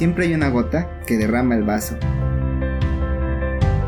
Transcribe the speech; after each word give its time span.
siempre 0.00 0.24
hay 0.24 0.32
una 0.32 0.48
gota 0.48 0.88
que 1.04 1.18
derrama 1.18 1.56
el 1.56 1.62
vaso. 1.62 1.94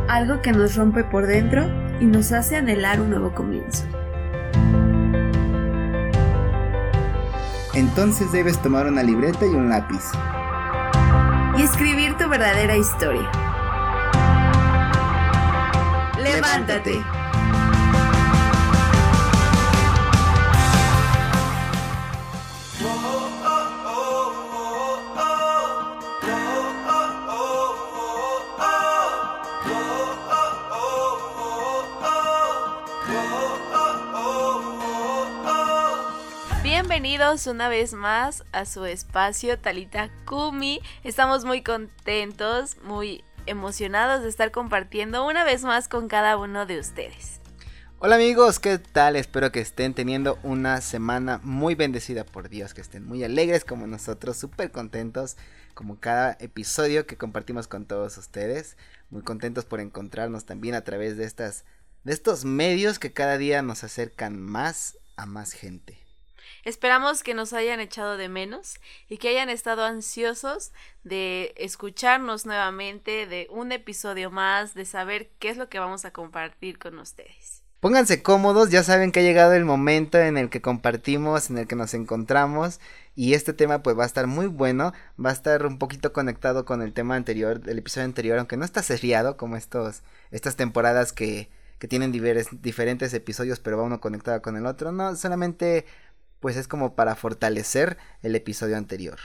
Algo 0.08 0.42
que 0.42 0.53
nos 0.53 0.76
rompe 0.76 1.04
por 1.04 1.26
dentro 1.26 1.64
y 2.00 2.04
nos 2.04 2.32
hace 2.32 2.56
anhelar 2.56 3.00
un 3.00 3.08
nuevo 3.08 3.32
comienzo. 3.32 3.87
Entonces 7.72 8.30
debes 8.30 8.60
tomar 8.60 8.87
una 8.88 9.03
libreta 9.03 9.46
y 9.46 9.54
un 9.54 9.71
lápiz. 9.71 10.03
Y 11.56 11.62
escribir 11.62 12.15
tu 12.19 12.29
verdadera 12.29 12.76
historia. 12.76 13.31
Levántate. 16.23 17.21
Una 37.32 37.70
vez 37.70 37.95
más 37.95 38.45
a 38.52 38.66
su 38.66 38.84
espacio 38.84 39.59
Talita 39.59 40.10
Kumi. 40.27 40.82
Estamos 41.02 41.46
muy 41.46 41.62
contentos, 41.62 42.77
muy 42.84 43.24
emocionados 43.46 44.22
de 44.22 44.28
estar 44.28 44.50
compartiendo 44.50 45.27
una 45.27 45.42
vez 45.42 45.64
más 45.64 45.88
con 45.88 46.08
cada 46.08 46.36
uno 46.36 46.66
de 46.66 46.78
ustedes. 46.78 47.41
Hola 48.00 48.16
amigos, 48.16 48.58
¿qué 48.58 48.77
tal? 48.77 49.16
Espero 49.16 49.50
que 49.50 49.60
estén 49.60 49.95
teniendo 49.95 50.38
una 50.42 50.82
semana 50.82 51.41
muy 51.42 51.74
bendecida 51.74 52.24
por 52.24 52.50
Dios, 52.50 52.74
que 52.74 52.83
estén 52.83 53.06
muy 53.06 53.25
alegres 53.25 53.64
como 53.64 53.86
nosotros, 53.86 54.36
súper 54.36 54.70
contentos 54.70 55.38
como 55.72 55.98
cada 56.00 56.36
episodio 56.38 57.06
que 57.06 57.16
compartimos 57.16 57.66
con 57.66 57.86
todos 57.86 58.19
ustedes, 58.19 58.77
muy 59.08 59.22
contentos 59.22 59.64
por 59.64 59.80
encontrarnos 59.80 60.44
también 60.44 60.75
a 60.75 60.84
través 60.84 61.16
de 61.16 61.25
estas 61.25 61.64
de 62.05 62.12
estos 62.12 62.44
medios 62.44 62.98
que 62.98 63.14
cada 63.14 63.38
día 63.38 63.62
nos 63.62 63.84
acercan 63.84 64.38
más 64.38 64.98
a 65.16 65.25
más 65.25 65.53
gente. 65.53 66.02
Esperamos 66.64 67.24
que 67.24 67.34
nos 67.34 67.52
hayan 67.52 67.80
echado 67.80 68.16
de 68.16 68.28
menos 68.28 68.78
y 69.08 69.18
que 69.18 69.28
hayan 69.28 69.50
estado 69.50 69.84
ansiosos 69.84 70.72
de 71.02 71.54
escucharnos 71.56 72.46
nuevamente, 72.46 73.27
de 73.27 73.48
un 73.50 73.72
episodio 73.72 74.30
más, 74.30 74.74
de 74.74 74.84
saber 74.84 75.30
qué 75.41 75.48
es 75.48 75.56
lo 75.56 75.69
que 75.69 75.80
vamos 75.80 76.04
a 76.04 76.12
compartir 76.12 76.78
con 76.78 76.98
ustedes. 76.98 77.62
Pónganse 77.82 78.22
cómodos, 78.22 78.70
ya 78.70 78.84
saben 78.84 79.10
que 79.10 79.19
ha 79.19 79.24
llegado 79.24 79.54
el 79.54 79.64
momento 79.64 80.16
en 80.16 80.36
el 80.36 80.50
que 80.50 80.62
compartimos, 80.62 81.50
en 81.50 81.58
el 81.58 81.66
que 81.66 81.74
nos 81.74 81.94
encontramos 81.94 82.78
y 83.16 83.34
este 83.34 83.52
tema 83.52 83.82
pues 83.82 83.98
va 83.98 84.04
a 84.04 84.06
estar 84.06 84.28
muy 84.28 84.47
bueno, 84.47 84.92
va 85.19 85.30
a 85.30 85.32
estar 85.32 85.66
un 85.66 85.80
poquito 85.80 86.12
conectado 86.12 86.64
con 86.64 86.80
el 86.80 86.92
tema 86.92 87.16
anterior, 87.16 87.60
del 87.60 87.78
episodio 87.78 88.04
anterior, 88.04 88.38
aunque 88.38 88.56
no 88.56 88.64
está 88.64 88.84
seriado 88.84 89.36
como 89.36 89.56
estos, 89.56 90.04
estas 90.30 90.54
temporadas 90.54 91.12
que, 91.12 91.50
que 91.80 91.88
tienen 91.88 92.12
diferentes 92.12 93.12
episodios 93.14 93.58
pero 93.58 93.78
va 93.78 93.82
uno 93.82 94.00
conectado 94.00 94.41
con 94.42 94.56
el 94.56 94.66
otro, 94.66 94.92
no, 94.92 95.16
solamente 95.16 95.84
pues 96.42 96.56
es 96.56 96.68
como 96.68 96.94
para 96.94 97.14
fortalecer 97.14 97.96
el 98.22 98.34
episodio 98.34 98.76
anterior. 98.76 99.18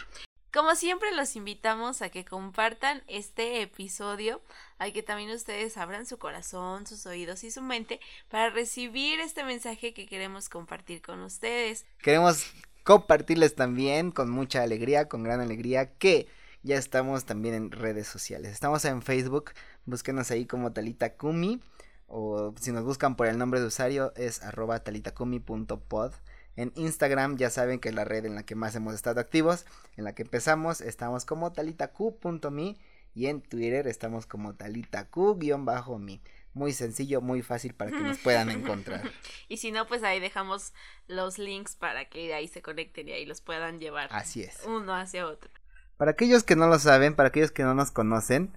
Como 0.53 0.75
siempre 0.75 1.13
los 1.13 1.35
invitamos 1.35 2.01
a 2.01 2.09
que 2.09 2.23
compartan 2.23 3.03
este 3.07 3.61
episodio, 3.61 4.41
a 4.77 4.89
que 4.91 5.03
también 5.03 5.31
ustedes 5.31 5.75
abran 5.77 6.05
su 6.05 6.17
corazón, 6.19 6.88
sus 6.88 7.05
oídos 7.05 7.43
y 7.43 7.51
su 7.51 7.61
mente 7.61 7.99
para 8.29 8.49
recibir 8.51 9.19
este 9.19 9.43
mensaje 9.43 9.93
que 9.93 10.05
queremos 10.05 10.47
compartir 10.47 11.01
con 11.01 11.21
ustedes. 11.21 11.85
Queremos 12.01 12.45
compartirles 12.83 13.55
también 13.55 14.11
con 14.11 14.29
mucha 14.29 14.63
alegría, 14.63 15.09
con 15.09 15.23
gran 15.23 15.41
alegría, 15.41 15.97
que 15.97 16.27
ya 16.63 16.77
estamos 16.77 17.25
también 17.25 17.55
en 17.55 17.72
redes 17.72 18.07
sociales. 18.07 18.53
Estamos 18.53 18.85
en 18.85 19.01
Facebook, 19.01 19.51
búsquenos 19.85 20.31
ahí 20.31 20.45
como 20.45 20.72
Talita 20.72 21.16
Kumi 21.17 21.59
o 22.07 22.53
si 22.59 22.72
nos 22.72 22.83
buscan 22.83 23.16
por 23.16 23.27
el 23.27 23.38
nombre 23.38 23.59
de 23.59 23.66
usuario 23.66 24.13
es 24.16 24.41
arroba 24.41 24.79
talitakumi.pod. 24.79 26.13
En 26.57 26.73
Instagram 26.75 27.38
ya 27.38 27.51
saben 27.51 27.79
que 27.79 27.90
es 27.90 27.95
la 27.95 28.03
red 28.03 28.25
en 28.25 28.34
la 28.35 28.44
que 28.44 28.56
más 28.56 28.75
hemos 28.75 28.95
estado 28.95 29.22
activos, 29.22 29.66
en 29.95 30.03
la 30.03 30.13
que 30.13 30.23
empezamos, 30.23 30.81
estamos 30.81 31.23
como 31.23 31.53
talitaku.me 31.53 32.75
y 33.13 33.28
en 33.28 33.41
Twitter 33.41 33.88
estamos 33.88 34.25
como 34.25 34.56
talitaku-me. 34.56 36.19
Muy 36.53 36.73
sencillo, 36.73 37.22
muy 37.22 37.44
fácil 37.44 37.75
para 37.75 37.91
que 37.91 38.00
nos 38.00 38.18
puedan 38.18 38.50
encontrar. 38.50 39.03
y 39.47 39.57
si 39.57 39.72
no, 39.72 39.85
pues 39.85 40.01
ahí 40.01 40.19
dejamos 40.19 40.73
los 41.07 41.38
links 41.38 41.75
para 41.75 42.06
que 42.06 42.28
de 42.28 42.34
ahí 42.34 42.47
se 42.47 42.63
conecten 42.63 43.07
y 43.07 43.12
ahí 43.12 43.28
los 43.28 43.41
puedan 43.41 43.79
llevar. 43.79 44.09
Así 44.12 44.41
es. 44.41 44.57
Uno 44.66 44.95
hacia 44.95 45.28
otro. 45.28 45.51
Para 45.97 46.12
aquellos 46.12 46.44
que 46.44 46.56
no 46.56 46.68
lo 46.68 46.79
saben, 46.79 47.16
para 47.16 47.29
aquellos 47.29 47.51
que 47.51 47.62
no 47.62 47.75
nos 47.75 47.91
conocen, 47.91 48.51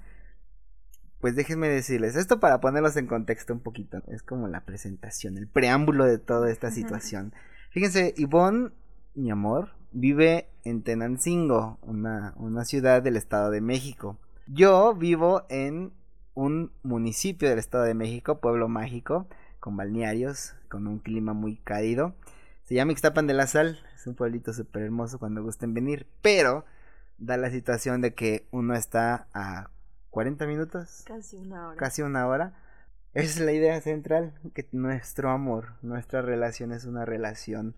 pues 1.21 1.37
déjenme 1.37 1.69
decirles, 1.69 2.17
esto 2.17 2.41
para 2.41 2.63
ponerlos 2.63 2.97
en 2.97 3.07
contexto 3.07 3.53
un 3.53 3.61
poquito, 3.61 4.03
es 4.09 4.23
como 4.23 4.49
la 4.49 4.65
presentación, 4.65 5.37
el 5.37 5.47
preámbulo 5.47 6.07
de 6.07 6.19
toda 6.19 6.51
esta 6.51 6.71
situación. 6.71 7.35
Fíjense, 7.71 8.15
Ivonne, 8.17 8.71
mi 9.15 9.31
amor, 9.31 9.69
vive 9.93 10.49
en 10.65 10.83
Tenancingo, 10.83 11.79
una, 11.83 12.35
una 12.37 12.65
ciudad 12.65 13.01
del 13.01 13.17
Estado 13.17 13.53
de 13.53 13.61
México. 13.61 14.19
Yo 14.49 14.93
vivo 14.93 15.45
en 15.49 15.93
un 16.35 16.73
municipio 16.83 17.49
del 17.49 17.61
Estado 17.61 17.85
de 17.85 17.95
México, 17.95 18.41
pueblo 18.41 18.69
mágico, 18.69 19.29
con 19.61 19.77
balnearios, 19.77 20.55
con 20.69 20.89
un 20.89 20.99
clima 20.99 21.33
muy 21.33 21.59
cálido. 21.59 22.13
Se 22.65 22.75
llama 22.75 22.91
Ixtapan 22.91 23.29
de 23.29 23.35
la 23.35 23.47
Sal, 23.47 23.79
es 23.95 24.05
un 24.05 24.17
pueblito 24.17 24.53
súper 24.53 24.83
hermoso 24.83 25.21
cuando 25.21 25.41
gusten 25.41 25.73
venir, 25.73 26.09
pero 26.23 26.65
da 27.19 27.37
la 27.37 27.53
situación 27.53 28.01
de 28.01 28.15
que 28.15 28.49
uno 28.51 28.75
está 28.75 29.29
a 29.33 29.71
40 30.11 30.45
minutos. 30.49 31.05
Casi 31.07 31.37
una 31.37 31.69
hora. 31.69 31.77
Casi 31.77 32.03
una 32.03 32.27
hora 32.27 32.53
es 33.15 33.41
la 33.41 33.53
idea 33.53 33.81
central, 33.81 34.35
que 34.55 34.69
nuestro 34.73 35.31
amor, 35.31 35.75
nuestra 35.83 36.23
relación 36.23 36.73
es 36.73 36.85
una 36.85 37.05
relación 37.05 37.77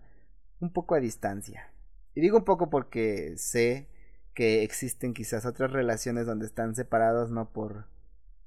un 0.59 0.71
poco 0.71 0.95
a 0.95 0.99
distancia. 0.99 1.71
Y 2.15 2.21
digo 2.21 2.37
un 2.37 2.45
poco 2.45 2.69
porque 2.69 3.33
sé 3.37 3.89
que 4.33 4.63
existen 4.63 5.13
quizás 5.13 5.45
otras 5.45 5.71
relaciones 5.71 6.25
donde 6.25 6.45
están 6.45 6.75
separados 6.75 7.31
no 7.31 7.49
por 7.51 7.85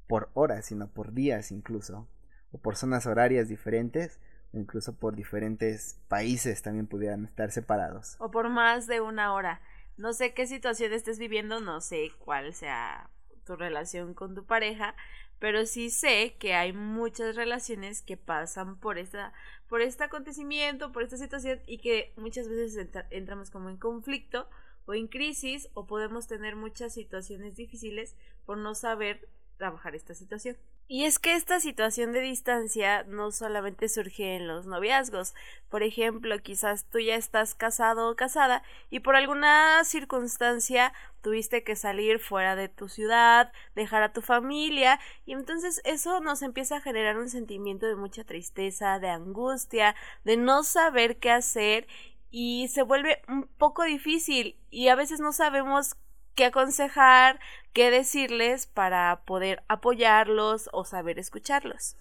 por 0.07 0.31
horas, 0.35 0.67
sino 0.67 0.89
por 0.89 1.13
días 1.13 1.51
incluso, 1.51 2.09
o 2.53 2.59
por 2.59 2.77
zonas 2.77 3.07
horarias 3.07 3.49
diferentes, 3.49 4.21
o 4.53 4.59
incluso 4.59 4.97
por 4.97 5.17
diferentes 5.17 6.01
países 6.09 6.63
también 6.63 6.87
pudieran 6.87 7.25
estar 7.25 7.51
separados. 7.51 8.17
O 8.19 8.31
por 8.31 8.49
más 8.49 8.87
de 8.87 9.01
una 9.01 9.35
hora. 9.35 9.61
No 9.97 10.13
sé 10.13 10.35
qué 10.35 10.47
situación 10.47 10.93
estés 10.93 11.19
viviendo, 11.19 11.61
no 11.61 11.81
sé 11.81 12.11
cuál 12.19 12.53
sea 12.55 13.11
tu 13.45 13.57
relación 13.57 14.15
con 14.15 14.35
tu 14.35 14.45
pareja, 14.45 14.95
pero 15.39 15.67
sí 15.67 15.91
sé 15.91 16.37
que 16.39 16.55
hay 16.55 16.73
muchas 16.73 17.37
relaciones 17.37 18.03
que 18.03 18.17
pasan 18.17 18.79
por 18.79 18.99
esta 18.99 19.33
por 19.69 19.83
este 19.83 20.05
acontecimiento, 20.05 20.93
por 20.93 21.03
esta 21.03 21.17
situación 21.17 21.61
y 21.67 21.79
que 21.79 22.13
muchas 22.17 22.49
veces 22.49 22.77
entramos 23.11 23.51
como 23.51 23.69
en 23.69 23.77
conflicto 23.77 24.49
o 24.87 24.95
en 24.95 25.09
crisis 25.09 25.69
o 25.75 25.87
podemos 25.87 26.29
tener 26.29 26.55
muchas 26.55 26.95
situaciones 26.95 27.57
difíciles 27.57 28.17
por 28.45 28.59
no 28.59 28.75
saber 28.75 29.29
trabajar 29.57 29.95
esta 29.95 30.15
situación. 30.15 30.57
Y 30.89 31.05
es 31.05 31.19
que 31.19 31.35
esta 31.35 31.59
situación 31.59 32.13
de 32.13 32.21
distancia 32.21 33.03
no 33.05 33.33
solamente 33.33 33.89
surge 33.89 34.37
en 34.37 34.47
los 34.47 34.67
noviazgos. 34.67 35.35
Por 35.69 35.83
ejemplo, 35.83 36.39
quizás 36.43 36.85
tú 36.85 37.01
ya 37.01 37.17
estás 37.17 37.55
casado 37.55 38.09
o 38.09 38.17
casada 38.17 38.63
y 38.89 39.01
por 39.01 39.17
alguna 39.17 39.83
circunstancia 39.85 40.93
tuviste 41.23 41.65
que 41.65 41.75
salir 41.75 42.21
fuera 42.21 42.55
de 42.55 42.69
tu 42.69 42.89
ciudad, 42.89 43.53
dejar 43.75 44.03
a 44.05 44.13
tu 44.13 44.23
familia 44.23 45.01
y 45.25 45.33
entonces 45.33 45.81
eso 45.85 46.21
nos 46.21 46.43
empieza 46.43 46.77
a 46.77 46.81
generar 46.81 47.19
un 47.19 47.29
sentimiento 47.29 47.87
de 47.87 47.97
mucha 47.97 48.23
tristeza, 48.23 49.01
de 49.01 49.09
angustia, 49.09 49.97
de 50.25 50.37
no 50.37 50.63
saber 50.63 51.19
qué 51.19 51.33
hacer 51.33 51.89
y 52.31 52.69
se 52.69 52.83
vuelve 52.83 53.23
un 53.29 53.49
poco 53.59 53.83
difícil 53.83 54.57
y 54.71 54.89
a 54.89 54.95
veces 54.95 55.19
no 55.19 55.33
sabemos 55.33 55.97
qué 56.37 56.45
aconsejar, 56.45 57.41
qué 57.73 57.91
decirles 57.91 58.67
para 58.67 59.23
poder 59.25 59.65
apoyarlos 59.69 60.71
o 60.73 60.85
saber 60.85 61.19
escucharlos. 61.19 61.97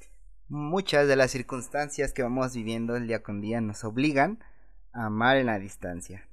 Muchas 0.47 1.07
de 1.07 1.15
las 1.15 1.31
circunstancias 1.31 2.13
que 2.13 2.21
vamos 2.21 2.53
viviendo 2.53 2.95
el 2.95 3.07
día 3.07 3.23
con 3.23 3.41
día 3.41 3.61
nos 3.61 3.83
obligan 3.83 4.43
a 4.93 5.07
amar 5.07 5.37
en 5.37 5.47
la 5.47 5.57
distancia. 5.57 6.27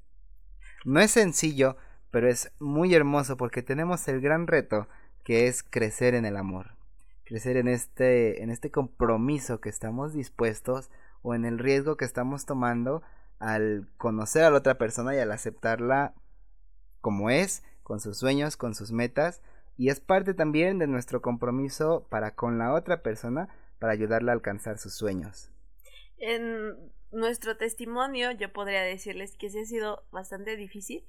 No 0.85 1.01
es 1.01 1.13
sencillo, 1.13 1.77
pero 2.11 2.29
es 2.29 2.53
muy 2.59 2.95
hermoso 2.95 3.37
porque 3.37 3.63
tenemos 3.63 4.07
el 4.09 4.21
gran 4.21 4.47
reto 4.47 4.89
que 5.25 5.47
es 5.47 5.63
crecer 5.63 6.15
en 6.15 6.27
el 6.27 6.37
amor, 6.37 6.77
crecer 7.25 7.57
en 7.57 7.69
este 7.69 8.43
en 8.43 8.51
este 8.51 8.71
compromiso 8.71 9.61
que 9.61 9.69
estamos 9.69 10.13
dispuestos 10.13 10.91
o 11.23 11.35
en 11.35 11.45
el 11.45 11.59
riesgo 11.59 11.97
que 11.97 12.05
estamos 12.05 12.45
tomando 12.45 13.03
al 13.39 13.89
conocer 13.97 14.45
a 14.45 14.51
la 14.51 14.59
otra 14.59 14.77
persona 14.77 15.15
y 15.15 15.19
al 15.19 15.31
aceptarla 15.31 16.15
como 17.01 17.31
es 17.31 17.63
con 17.93 18.01
sus 18.01 18.17
sueños, 18.17 18.57
con 18.57 18.75
sus 18.75 18.91
metas, 18.91 19.43
y 19.77 19.91
es 19.91 20.01
parte 20.01 20.33
también 20.33 20.79
de 20.79 20.87
nuestro 20.87 21.21
compromiso 21.21 22.07
para 22.09 22.35
con 22.35 22.57
la 22.57 22.73
otra 22.73 23.03
persona 23.03 23.55
para 23.79 23.93
ayudarla 23.93 24.33
a 24.33 24.35
alcanzar 24.35 24.79
sus 24.79 24.95
sueños. 24.95 25.51
En 26.17 26.75
nuestro 27.11 27.59
testimonio 27.59 28.31
yo 28.31 28.51
podría 28.51 28.81
decirles 28.81 29.37
que 29.37 29.51
sí 29.51 29.59
ha 29.59 29.67
sido 29.67 30.07
bastante 30.11 30.57
difícil. 30.57 31.05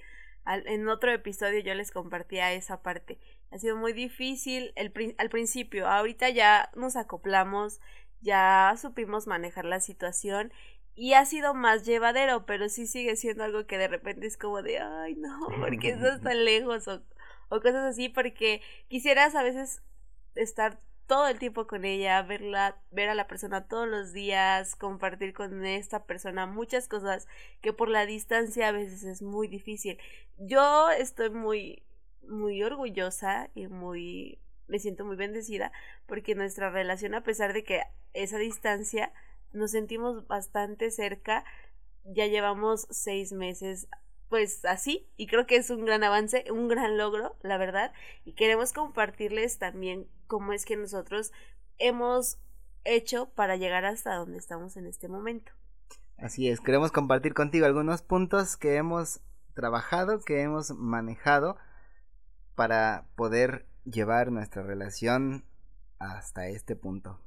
en 0.45 0.89
otro 0.89 1.13
episodio 1.13 1.62
yo 1.62 1.74
les 1.74 1.91
compartía 1.91 2.51
esa 2.51 2.81
parte. 2.81 3.18
Ha 3.50 3.59
sido 3.59 3.77
muy 3.77 3.94
difícil 3.94 4.74
el, 4.75 5.15
al 5.18 5.30
principio, 5.30 5.88
ahorita 5.88 6.31
ya 6.31 6.69
nos 6.75 6.97
acoplamos, 6.97 7.80
ya 8.19 8.75
supimos 8.75 9.25
manejar 9.25 9.63
la 9.63 9.80
situación 9.80 10.51
y 10.95 11.13
ha 11.13 11.25
sido 11.25 11.54
más 11.54 11.86
llevadero, 11.86 12.45
pero 12.45 12.69
sí 12.69 12.88
sigue 12.88 13.16
siendo 13.16 13.44
algo 13.44 13.66
que 13.66 13.78
de 13.78 13.88
repente 13.88 14.28
es 14.28 14.38
como 14.38 14.62
de, 14.62 14.80
ay 14.80 15.16
no, 15.16 15.40
porque 15.60 15.90
estás 15.90 16.22
tan 16.22 16.45
lejos 16.45 16.88
o, 16.88 17.01
o 17.50 17.62
cosas 17.62 17.86
así, 17.86 18.10
porque 18.10 18.62
quisieras 18.88 19.36
a 19.36 19.44
veces 19.44 19.81
estar 20.36 20.80
todo 21.07 21.28
el 21.28 21.40
tiempo 21.40 21.68
con 21.68 21.86
ella, 21.86 22.22
verla, 22.22 22.81
ver 22.92 23.10
a 23.10 23.16
la 23.16 23.28
persona 23.28 23.68
todos 23.68 23.88
los 23.88 24.13
días, 24.13 24.75
compartir 24.75 25.34
con 25.34 25.66
esta 25.66 26.06
persona 26.06 26.45
muchas 26.45 26.88
cosas 26.88 27.28
que 27.62 27.74
por 27.74 27.90
la 27.90 28.06
distancia 28.06 28.69
a 28.69 28.72
veces 28.72 29.04
es 29.04 29.22
muy 29.22 29.48
difícil. 29.48 29.98
Yo 30.38 30.90
estoy 30.92 31.30
muy, 31.30 31.84
muy 32.28 32.63
orgullosa 32.63 33.50
y 33.54 33.68
muy, 33.68 34.40
me 34.68 34.80
siento 34.80 35.06
muy 35.06 35.16
bendecida 35.16 35.72
porque 36.06 36.36
nuestra 36.36 36.69
relación, 36.69 37.16
a 37.16 37.24
pesar 37.24 37.54
de 37.54 37.63
que 37.63 37.81
esa 38.13 38.38
distancia, 38.38 39.12
nos 39.53 39.71
sentimos 39.71 40.27
bastante 40.27 40.91
cerca, 40.91 41.45
ya 42.03 42.27
llevamos 42.27 42.88
seis 42.89 43.31
meses 43.31 43.88
pues 44.29 44.65
así 44.65 45.07
y 45.15 45.27
creo 45.27 45.45
que 45.45 45.57
es 45.57 45.69
un 45.69 45.85
gran 45.85 46.03
avance, 46.03 46.45
un 46.51 46.67
gran 46.67 46.97
logro, 46.97 47.38
la 47.44 47.57
verdad, 47.57 47.94
y 48.25 48.33
queremos 48.33 48.73
compartirles 48.73 49.59
también 49.59 50.07
cómo 50.25 50.53
es 50.53 50.65
que 50.65 50.75
nosotros 50.75 51.31
hemos 51.77 52.39
hecho 52.83 53.29
para 53.35 53.55
llegar 53.55 53.85
hasta 53.85 54.15
donde 54.15 54.39
estamos 54.39 54.75
en 54.75 54.88
este 54.88 55.07
momento. 55.07 55.51
Así 56.17 56.49
es, 56.49 56.59
queremos 56.59 56.91
compartir 56.91 57.33
contigo 57.33 57.65
algunos 57.65 58.01
puntos 58.01 58.57
que 58.57 58.75
hemos 58.75 59.21
trabajado, 59.53 60.19
que 60.21 60.41
hemos 60.41 60.71
manejado 60.71 61.57
para 62.56 63.06
poder 63.15 63.67
llevar 63.85 64.31
nuestra 64.31 64.63
relación 64.63 65.45
hasta 65.99 66.47
este 66.47 66.75
punto, 66.75 67.19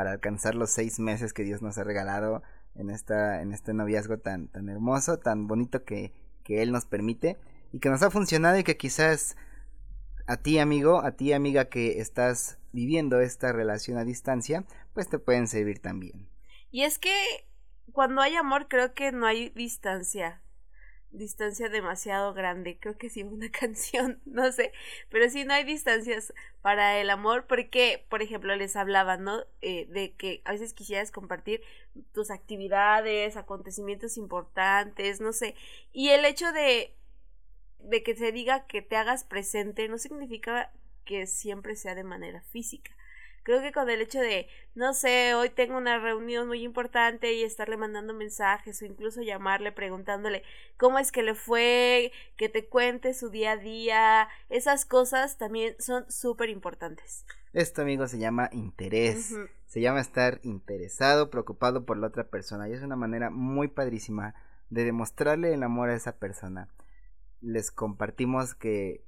para 0.00 0.12
alcanzar 0.12 0.54
los 0.54 0.70
seis 0.70 0.98
meses 0.98 1.34
que 1.34 1.44
Dios 1.44 1.60
nos 1.60 1.76
ha 1.76 1.84
regalado 1.84 2.42
en 2.74 2.88
esta 2.88 3.42
en 3.42 3.52
este 3.52 3.74
noviazgo 3.74 4.16
tan 4.16 4.48
tan 4.48 4.70
hermoso, 4.70 5.18
tan 5.18 5.46
bonito 5.46 5.84
que 5.84 6.14
que 6.42 6.62
Él 6.62 6.72
nos 6.72 6.86
permite 6.86 7.38
y 7.70 7.80
que 7.80 7.90
nos 7.90 8.02
ha 8.02 8.10
funcionado 8.10 8.56
y 8.56 8.64
que 8.64 8.78
quizás 8.78 9.36
a 10.26 10.38
ti 10.38 10.58
amigo, 10.58 11.02
a 11.02 11.10
ti 11.10 11.34
amiga 11.34 11.66
que 11.66 12.00
estás 12.00 12.56
viviendo 12.72 13.20
esta 13.20 13.52
relación 13.52 13.98
a 13.98 14.06
distancia, 14.06 14.64
pues 14.94 15.10
te 15.10 15.18
pueden 15.18 15.46
servir 15.46 15.80
también. 15.80 16.30
Y 16.70 16.84
es 16.84 16.98
que 16.98 17.12
cuando 17.92 18.22
hay 18.22 18.36
amor 18.36 18.68
creo 18.68 18.94
que 18.94 19.12
no 19.12 19.26
hay 19.26 19.50
distancia 19.50 20.40
distancia 21.12 21.68
demasiado 21.68 22.34
grande. 22.34 22.78
Creo 22.78 22.96
que 22.98 23.10
sí, 23.10 23.22
una 23.24 23.50
canción, 23.50 24.20
no 24.26 24.50
sé. 24.52 24.72
Pero 25.10 25.28
sí, 25.30 25.44
no 25.44 25.54
hay 25.54 25.64
distancias 25.64 26.32
para 26.62 26.98
el 26.98 27.10
amor 27.10 27.46
porque, 27.46 28.04
por 28.08 28.22
ejemplo, 28.22 28.54
les 28.56 28.76
hablaba, 28.76 29.16
¿no? 29.16 29.44
Eh, 29.62 29.86
de 29.90 30.12
que 30.14 30.42
a 30.44 30.52
veces 30.52 30.74
quisieras 30.74 31.10
compartir 31.10 31.62
tus 32.12 32.30
actividades, 32.30 33.36
acontecimientos 33.36 34.16
importantes, 34.16 35.20
no 35.20 35.32
sé. 35.32 35.54
Y 35.92 36.10
el 36.10 36.24
hecho 36.24 36.52
de, 36.52 36.94
de 37.78 38.02
que 38.02 38.14
se 38.16 38.32
diga 38.32 38.66
que 38.66 38.82
te 38.82 38.96
hagas 38.96 39.24
presente 39.24 39.88
no 39.88 39.98
significa 39.98 40.72
que 41.04 41.26
siempre 41.26 41.76
sea 41.76 41.94
de 41.94 42.04
manera 42.04 42.42
física. 42.42 42.92
Creo 43.42 43.62
que 43.62 43.72
con 43.72 43.88
el 43.88 44.02
hecho 44.02 44.20
de, 44.20 44.48
no 44.74 44.92
sé, 44.92 45.34
hoy 45.34 45.50
tengo 45.50 45.76
una 45.76 45.98
reunión 45.98 46.46
muy 46.46 46.62
importante 46.62 47.32
y 47.32 47.42
estarle 47.42 47.76
mandando 47.76 48.12
mensajes 48.12 48.82
o 48.82 48.84
incluso 48.84 49.22
llamarle 49.22 49.72
preguntándole 49.72 50.42
cómo 50.76 50.98
es 50.98 51.10
que 51.10 51.22
le 51.22 51.34
fue, 51.34 52.12
que 52.36 52.48
te 52.48 52.68
cuente 52.68 53.14
su 53.14 53.30
día 53.30 53.52
a 53.52 53.56
día, 53.56 54.28
esas 54.50 54.84
cosas 54.84 55.38
también 55.38 55.74
son 55.78 56.10
súper 56.10 56.50
importantes. 56.50 57.24
Esto, 57.52 57.82
amigo, 57.82 58.06
se 58.06 58.18
llama 58.18 58.48
interés. 58.52 59.34
Se 59.66 59.80
llama 59.80 60.00
estar 60.00 60.40
interesado, 60.42 61.30
preocupado 61.30 61.86
por 61.86 61.96
la 61.96 62.08
otra 62.08 62.28
persona. 62.28 62.68
Y 62.68 62.72
es 62.72 62.82
una 62.82 62.96
manera 62.96 63.30
muy 63.30 63.68
padrísima 63.68 64.34
de 64.68 64.84
demostrarle 64.84 65.54
el 65.54 65.62
amor 65.62 65.90
a 65.90 65.94
esa 65.94 66.18
persona. 66.18 66.68
Les 67.40 67.70
compartimos 67.70 68.54
que 68.54 69.04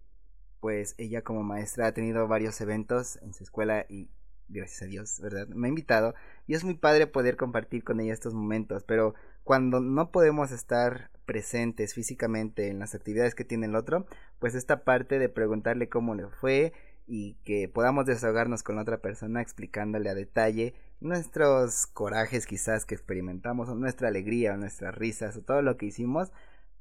pues 0.60 0.94
ella 0.96 1.22
como 1.22 1.42
maestra 1.42 1.88
ha 1.88 1.92
tenido 1.92 2.28
varios 2.28 2.60
eventos 2.60 3.16
en 3.22 3.34
su 3.34 3.42
escuela 3.42 3.84
y 3.88 4.08
gracias 4.52 4.82
a 4.82 4.86
Dios, 4.86 5.20
¿verdad? 5.20 5.48
Me 5.48 5.66
ha 5.66 5.70
invitado 5.70 6.14
y 6.46 6.54
es 6.54 6.64
muy 6.64 6.74
padre 6.74 7.06
poder 7.06 7.36
compartir 7.36 7.84
con 7.84 8.00
ella 8.00 8.12
estos 8.12 8.34
momentos, 8.34 8.84
pero 8.84 9.14
cuando 9.44 9.80
no 9.80 10.10
podemos 10.10 10.52
estar 10.52 11.10
presentes 11.24 11.94
físicamente 11.94 12.68
en 12.68 12.78
las 12.78 12.94
actividades 12.94 13.34
que 13.34 13.44
tiene 13.44 13.66
el 13.66 13.74
otro, 13.74 14.06
pues 14.38 14.54
esta 14.54 14.84
parte 14.84 15.18
de 15.18 15.28
preguntarle 15.28 15.88
cómo 15.88 16.14
le 16.14 16.28
fue 16.28 16.72
y 17.06 17.34
que 17.44 17.68
podamos 17.68 18.06
desahogarnos 18.06 18.62
con 18.62 18.76
la 18.76 18.82
otra 18.82 18.98
persona 18.98 19.42
explicándole 19.42 20.08
a 20.08 20.14
detalle 20.14 20.74
nuestros 21.00 21.86
corajes 21.86 22.46
quizás 22.46 22.86
que 22.86 22.94
experimentamos 22.94 23.68
o 23.68 23.74
nuestra 23.74 24.08
alegría 24.08 24.54
o 24.54 24.56
nuestras 24.56 24.94
risas 24.94 25.36
o 25.36 25.42
todo 25.42 25.62
lo 25.62 25.76
que 25.76 25.86
hicimos, 25.86 26.30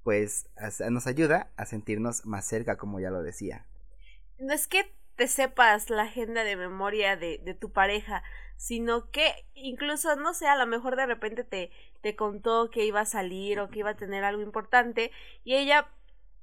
pues 0.03 0.47
nos 0.89 1.07
ayuda 1.07 1.51
a 1.57 1.65
sentirnos 1.65 2.25
más 2.25 2.45
cerca 2.45 2.77
como 2.77 2.99
ya 2.99 3.09
lo 3.09 3.23
decía. 3.23 3.65
No 4.39 4.53
es 4.53 4.67
que 4.67 4.85
te 5.15 5.27
sepas 5.27 5.89
la 5.89 6.03
agenda 6.03 6.43
de 6.43 6.55
memoria 6.55 7.15
de, 7.17 7.39
de 7.43 7.53
tu 7.53 7.71
pareja, 7.71 8.23
sino 8.57 9.09
que 9.11 9.33
incluso, 9.53 10.15
no 10.15 10.33
sé, 10.33 10.47
a 10.47 10.55
lo 10.57 10.67
mejor 10.67 10.95
de 10.95 11.05
repente 11.05 11.43
te, 11.43 11.71
te 12.01 12.15
contó 12.15 12.69
que 12.69 12.85
iba 12.85 13.01
a 13.01 13.05
salir 13.05 13.59
o 13.59 13.69
que 13.69 13.79
iba 13.79 13.91
a 13.91 13.95
tener 13.97 14.23
algo 14.23 14.41
importante 14.41 15.11
y 15.43 15.55
ella 15.55 15.89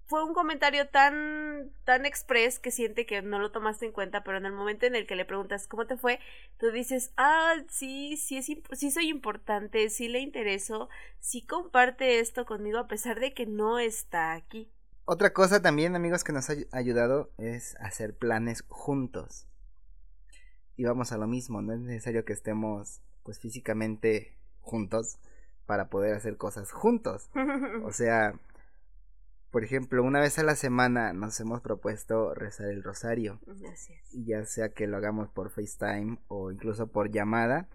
fue 0.06 0.24
un 0.24 0.32
comentario 0.34 0.88
tan 0.88 1.70
tan 1.84 2.06
express 2.06 2.58
que 2.58 2.70
siente 2.70 3.04
que 3.06 3.20
no 3.22 3.38
lo 3.38 3.50
tomaste 3.52 3.86
en 3.86 3.92
cuenta, 3.92 4.24
pero 4.24 4.38
en 4.38 4.46
el 4.46 4.52
momento 4.52 4.86
en 4.86 4.94
el 4.96 5.06
que 5.06 5.16
le 5.16 5.24
preguntas 5.26 5.66
cómo 5.68 5.86
te 5.86 5.96
fue, 5.98 6.18
tú 6.58 6.70
dices, 6.70 7.12
ah, 7.16 7.54
sí, 7.68 8.16
sí, 8.16 8.38
es, 8.38 8.46
sí 8.72 8.90
soy 8.90 9.08
importante, 9.08 9.88
sí 9.90 10.08
le 10.08 10.20
intereso, 10.20 10.88
sí 11.20 11.42
comparte 11.46 12.20
esto 12.20 12.46
conmigo 12.46 12.78
a 12.78 12.88
pesar 12.88 13.20
de 13.20 13.34
que 13.34 13.46
no 13.46 13.78
está 13.78 14.32
aquí. 14.34 14.70
Otra 15.10 15.32
cosa 15.32 15.62
también, 15.62 15.96
amigos, 15.96 16.22
que 16.22 16.34
nos 16.34 16.50
ha 16.50 16.55
ayudado 16.70 17.31
es 17.38 17.76
hacer 17.76 18.14
planes 18.14 18.62
juntos. 18.69 19.49
Y 20.76 20.84
vamos 20.84 21.12
a 21.12 21.16
lo 21.16 21.26
mismo, 21.26 21.62
no 21.62 21.72
es 21.72 21.81
necesario 21.81 22.26
que 22.26 22.34
estemos 22.34 23.00
pues 23.22 23.40
físicamente 23.40 24.37
juntos 24.60 25.19
para 25.64 25.88
poder 25.88 26.14
hacer 26.14 26.37
cosas 26.37 26.72
juntos. 26.72 27.30
O 27.85 27.90
sea, 27.94 28.38
por 29.50 29.64
ejemplo, 29.64 30.02
una 30.02 30.21
vez 30.21 30.38
a 30.38 30.42
la 30.42 30.54
semana 30.54 31.14
nos 31.14 31.40
hemos 31.40 31.62
propuesto 31.62 32.35
rezar 32.35 32.66
el 32.68 32.82
rosario. 32.82 33.40
Y 34.12 34.26
ya 34.26 34.44
sea 34.44 34.75
que 34.75 34.87
lo 34.87 34.99
hagamos 34.99 35.30
por 35.30 35.49
FaceTime 35.49 36.18
o 36.28 36.52
incluso 36.52 36.88
por 36.88 37.11
llamada, 37.11 37.66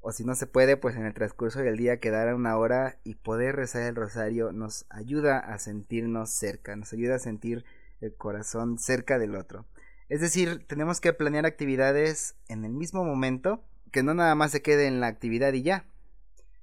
o 0.00 0.12
si 0.12 0.24
no 0.24 0.34
se 0.34 0.46
puede, 0.46 0.76
pues 0.76 0.96
en 0.96 1.06
el 1.06 1.14
transcurso 1.14 1.60
del 1.60 1.76
día 1.76 2.00
quedar 2.00 2.34
una 2.34 2.56
hora 2.56 2.98
y 3.04 3.14
poder 3.16 3.56
rezar 3.56 3.82
el 3.82 3.96
rosario 3.96 4.52
nos 4.52 4.86
ayuda 4.90 5.38
a 5.38 5.58
sentirnos 5.58 6.30
cerca, 6.30 6.76
nos 6.76 6.92
ayuda 6.92 7.16
a 7.16 7.18
sentir 7.20 7.64
el 8.00 8.14
corazón 8.14 8.78
cerca 8.78 9.18
del 9.18 9.34
otro. 9.34 9.66
Es 10.08 10.20
decir, 10.20 10.64
tenemos 10.66 11.00
que 11.00 11.12
planear 11.12 11.46
actividades 11.46 12.36
en 12.48 12.64
el 12.64 12.72
mismo 12.72 13.04
momento, 13.04 13.62
que 13.92 14.02
no 14.02 14.14
nada 14.14 14.34
más 14.34 14.52
se 14.52 14.62
quede 14.62 14.86
en 14.86 15.00
la 15.00 15.08
actividad 15.08 15.52
y 15.52 15.62
ya, 15.62 15.84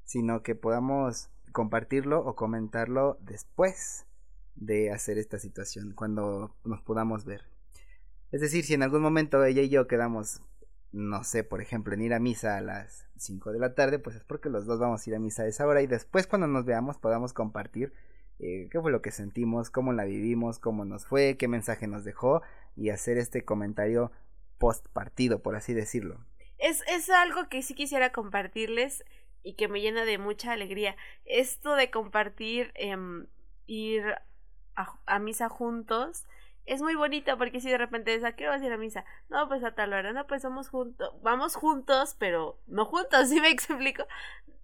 sino 0.05 0.41
que 0.41 0.55
podamos 0.55 1.29
compartirlo 1.51 2.25
o 2.25 2.35
comentarlo 2.35 3.17
después 3.21 4.05
de 4.55 4.91
hacer 4.91 5.17
esta 5.17 5.37
situación, 5.37 5.93
cuando 5.93 6.55
nos 6.63 6.81
podamos 6.81 7.25
ver. 7.25 7.43
Es 8.31 8.41
decir, 8.41 8.65
si 8.65 8.73
en 8.73 8.83
algún 8.83 9.01
momento 9.01 9.43
ella 9.43 9.61
y 9.61 9.69
yo 9.69 9.87
quedamos 9.87 10.41
no 10.95 11.25
sé, 11.25 11.43
por 11.43 11.61
ejemplo, 11.61 11.93
en 11.93 12.01
ir 12.01 12.13
a 12.13 12.19
misa 12.19 12.57
a 12.57 12.61
las 12.61 13.05
5 13.17 13.51
de 13.51 13.59
la 13.59 13.75
tarde, 13.75 13.99
pues 13.99 14.15
es 14.15 14.23
porque 14.23 14.49
los 14.49 14.65
dos 14.65 14.79
vamos 14.79 15.05
a 15.05 15.09
ir 15.09 15.15
a 15.15 15.19
misa 15.19 15.43
a 15.43 15.47
esa 15.47 15.67
hora 15.67 15.81
y 15.81 15.87
después 15.87 16.25
cuando 16.25 16.47
nos 16.47 16.63
veamos 16.63 16.97
podamos 16.97 17.33
compartir 17.33 17.91
eh, 18.39 18.69
qué 18.71 18.79
fue 18.79 18.93
lo 18.93 19.01
que 19.01 19.11
sentimos, 19.11 19.69
cómo 19.69 19.91
la 19.91 20.05
vivimos, 20.05 20.57
cómo 20.57 20.85
nos 20.85 21.05
fue, 21.05 21.35
qué 21.37 21.49
mensaje 21.49 21.87
nos 21.87 22.05
dejó 22.05 22.41
y 22.77 22.91
hacer 22.91 23.17
este 23.17 23.43
comentario 23.43 24.13
post 24.57 24.87
partido, 24.87 25.41
por 25.43 25.57
así 25.57 25.73
decirlo. 25.73 26.23
Es, 26.59 26.81
es 26.87 27.09
algo 27.09 27.49
que 27.49 27.61
sí 27.61 27.75
quisiera 27.75 28.13
compartirles 28.13 29.03
y 29.43 29.55
que 29.55 29.67
me 29.67 29.81
llena 29.81 30.05
de 30.05 30.17
mucha 30.17 30.53
alegría. 30.53 30.95
Esto 31.25 31.75
de 31.75 31.91
compartir, 31.91 32.71
em, 32.75 33.27
ir 33.67 34.15
a 34.75 35.19
misa 35.19 35.49
juntos, 35.49 36.25
es 36.65 36.81
muy 36.81 36.95
bonito 36.95 37.37
porque 37.37 37.61
si 37.61 37.69
de 37.69 37.77
repente 37.77 38.13
es, 38.13 38.23
¿a 38.23 38.35
qué 38.35 38.47
vas 38.47 38.61
a 38.61 38.65
ir 38.65 38.71
a 38.71 38.77
misa? 38.77 39.05
No, 39.29 39.47
pues 39.47 39.63
a 39.63 39.75
tal 39.75 39.93
hora, 39.93 40.13
no, 40.13 40.27
pues 40.27 40.41
somos 40.41 40.69
juntos, 40.69 41.11
vamos 41.21 41.55
juntos, 41.55 42.15
pero 42.19 42.59
no 42.67 42.85
juntos, 42.85 43.29
¿sí 43.29 43.39
me 43.41 43.49
explico? 43.49 44.05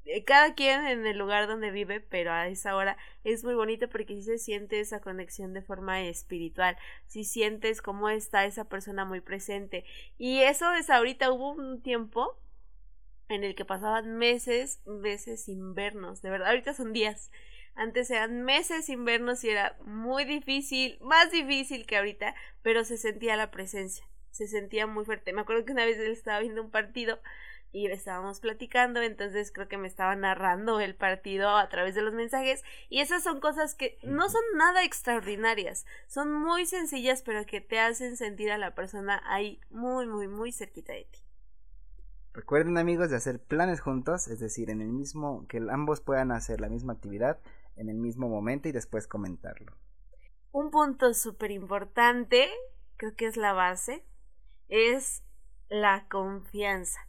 Eh, 0.05 0.23
cada 0.23 0.55
quien 0.55 0.85
en 0.87 1.05
el 1.05 1.17
lugar 1.17 1.47
donde 1.47 1.69
vive, 1.71 1.99
pero 1.99 2.31
a 2.31 2.47
esa 2.47 2.75
hora 2.75 2.97
es 3.23 3.43
muy 3.43 3.53
bonito 3.53 3.87
porque 3.89 4.15
si 4.15 4.23
se 4.23 4.37
siente 4.39 4.79
esa 4.79 4.99
conexión 4.99 5.53
de 5.53 5.61
forma 5.61 6.01
espiritual, 6.01 6.75
si 7.07 7.23
sientes 7.23 7.81
cómo 7.81 8.09
está 8.09 8.45
esa 8.45 8.65
persona 8.65 9.05
muy 9.05 9.21
presente. 9.21 9.85
Y 10.17 10.41
eso 10.41 10.73
es 10.73 10.89
ahorita, 10.89 11.31
hubo 11.31 11.51
un 11.51 11.81
tiempo 11.81 12.37
en 13.29 13.43
el 13.43 13.55
que 13.55 13.63
pasaban 13.63 14.17
meses, 14.17 14.81
meses 14.85 15.45
sin 15.45 15.73
vernos, 15.75 16.21
de 16.21 16.31
verdad, 16.31 16.49
ahorita 16.49 16.73
son 16.73 16.93
días 16.93 17.31
Antes 17.75 18.11
eran 18.11 18.43
meses 18.43 18.85
sin 18.85 19.05
vernos 19.05 19.43
y 19.43 19.49
era 19.49 19.77
muy 19.85 20.25
difícil, 20.25 20.97
más 21.01 21.31
difícil 21.31 21.85
que 21.85 21.97
ahorita, 21.97 22.35
pero 22.61 22.83
se 22.83 22.97
sentía 22.97 23.35
la 23.35 23.51
presencia, 23.51 24.05
se 24.29 24.47
sentía 24.47 24.87
muy 24.87 25.05
fuerte. 25.05 25.33
Me 25.33 25.41
acuerdo 25.41 25.65
que 25.65 25.71
una 25.71 25.85
vez 25.85 25.97
él 25.97 26.11
estaba 26.11 26.39
viendo 26.39 26.61
un 26.61 26.71
partido 26.71 27.19
y 27.71 27.87
estábamos 27.87 28.39
platicando, 28.39 29.01
entonces 29.01 29.51
creo 29.51 29.67
que 29.67 29.77
me 29.77 29.87
estaba 29.87 30.15
narrando 30.15 30.79
el 30.79 30.95
partido 30.95 31.55
a 31.55 31.69
través 31.69 31.95
de 31.95 32.01
los 32.01 32.13
mensajes 32.13 32.63
y 32.89 32.99
esas 32.99 33.23
son 33.23 33.39
cosas 33.39 33.75
que 33.75 33.97
no 34.03 34.29
son 34.29 34.41
nada 34.55 34.83
extraordinarias, 34.83 35.85
son 36.07 36.33
muy 36.33 36.65
sencillas 36.65 37.21
pero 37.21 37.45
que 37.45 37.61
te 37.61 37.79
hacen 37.79 38.17
sentir 38.17 38.51
a 38.51 38.57
la 38.57 38.75
persona 38.75 39.21
ahí 39.25 39.61
muy 39.69 40.05
muy 40.05 40.27
muy 40.27 40.51
cerquita 40.51 40.91
de 40.93 41.05
ti. 41.05 41.19
Recuerden 42.33 42.77
amigos 42.77 43.09
de 43.09 43.17
hacer 43.17 43.41
planes 43.41 43.81
juntos, 43.81 44.27
es 44.27 44.39
decir, 44.39 44.69
en 44.69 44.81
el 44.81 44.89
mismo 44.89 45.45
que 45.47 45.61
ambos 45.69 46.01
puedan 46.01 46.31
hacer 46.31 46.61
la 46.61 46.69
misma 46.69 46.93
actividad 46.93 47.39
en 47.75 47.89
el 47.89 47.97
mismo 47.97 48.29
momento 48.29 48.69
y 48.69 48.71
después 48.71 49.07
comentarlo. 49.07 49.75
Un 50.51 50.71
punto 50.71 51.13
súper 51.13 51.51
importante, 51.51 52.49
creo 52.97 53.15
que 53.15 53.25
es 53.25 53.37
la 53.37 53.53
base, 53.53 54.05
es 54.67 55.23
la 55.69 56.07
confianza 56.09 56.99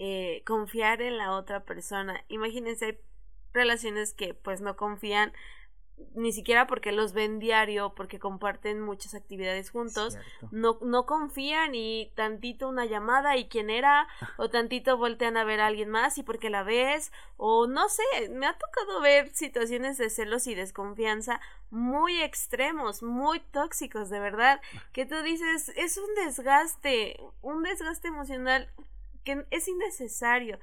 eh, 0.00 0.44
confiar 0.46 1.02
en 1.02 1.18
la 1.18 1.32
otra 1.32 1.64
persona. 1.64 2.24
Imagínense 2.28 3.02
relaciones 3.52 4.14
que 4.14 4.32
pues 4.32 4.60
no 4.60 4.76
confían 4.76 5.32
ni 6.14 6.32
siquiera 6.32 6.66
porque 6.66 6.92
los 6.92 7.12
ven 7.12 7.38
diario, 7.38 7.94
porque 7.94 8.18
comparten 8.18 8.80
muchas 8.80 9.14
actividades 9.14 9.70
juntos, 9.70 10.18
no, 10.50 10.78
no 10.82 11.06
confían 11.06 11.74
y 11.74 12.12
tantito 12.14 12.68
una 12.68 12.86
llamada 12.86 13.36
y 13.36 13.48
quién 13.48 13.70
era, 13.70 14.08
o 14.36 14.50
tantito 14.50 14.96
voltean 14.96 15.36
a 15.36 15.44
ver 15.44 15.60
a 15.60 15.66
alguien 15.66 15.90
más 15.90 16.18
y 16.18 16.22
porque 16.22 16.50
la 16.50 16.62
ves, 16.62 17.12
o 17.36 17.66
no 17.66 17.88
sé, 17.88 18.02
me 18.30 18.46
ha 18.46 18.56
tocado 18.56 19.00
ver 19.00 19.30
situaciones 19.34 19.98
de 19.98 20.10
celos 20.10 20.46
y 20.46 20.54
desconfianza 20.54 21.40
muy 21.70 22.20
extremos, 22.20 23.02
muy 23.02 23.40
tóxicos, 23.40 24.10
de 24.10 24.20
verdad, 24.20 24.60
que 24.92 25.06
tú 25.06 25.22
dices, 25.22 25.70
es 25.76 25.98
un 25.98 26.14
desgaste, 26.14 27.20
un 27.42 27.62
desgaste 27.62 28.08
emocional 28.08 28.70
que 29.24 29.46
es 29.50 29.68
innecesario. 29.68 30.58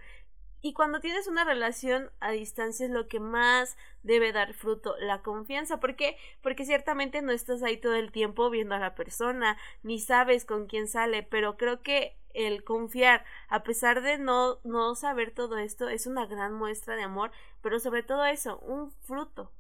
Y 0.66 0.74
cuando 0.74 1.00
tienes 1.00 1.28
una 1.28 1.44
relación 1.44 2.10
a 2.20 2.32
distancia 2.32 2.88
es 2.88 2.92
lo 2.92 3.08
que 3.08 3.20
más 3.20 3.78
debe 4.02 4.32
dar 4.32 4.56
fruto, 4.56 4.96
la 4.98 5.22
confianza. 5.22 5.80
¿Por 5.80 5.96
qué? 5.96 6.18
Porque 6.42 6.66
ciertamente 6.66 7.22
no 7.22 7.32
estás 7.32 7.62
ahí 7.62 7.78
todo 7.78 7.94
el 7.94 8.12
tiempo 8.12 8.50
viendo 8.50 8.74
a 8.74 8.80
la 8.80 8.96
persona, 8.96 9.58
ni 9.84 10.00
sabes 10.00 10.44
con 10.44 10.66
quién 10.66 10.88
sale, 10.88 11.22
pero 11.22 11.56
creo 11.56 11.84
que 11.84 12.18
el 12.34 12.64
confiar, 12.64 13.24
a 13.48 13.62
pesar 13.62 14.02
de 14.02 14.18
no, 14.18 14.58
no 14.64 14.96
saber 14.96 15.30
todo 15.30 15.60
esto, 15.60 15.88
es 15.88 16.08
una 16.08 16.26
gran 16.26 16.54
muestra 16.56 16.96
de 16.96 17.04
amor, 17.04 17.30
pero 17.62 17.80
sobre 17.80 18.02
todo 18.02 18.26
eso, 18.26 18.58
un 18.62 18.92
fruto. 19.04 19.52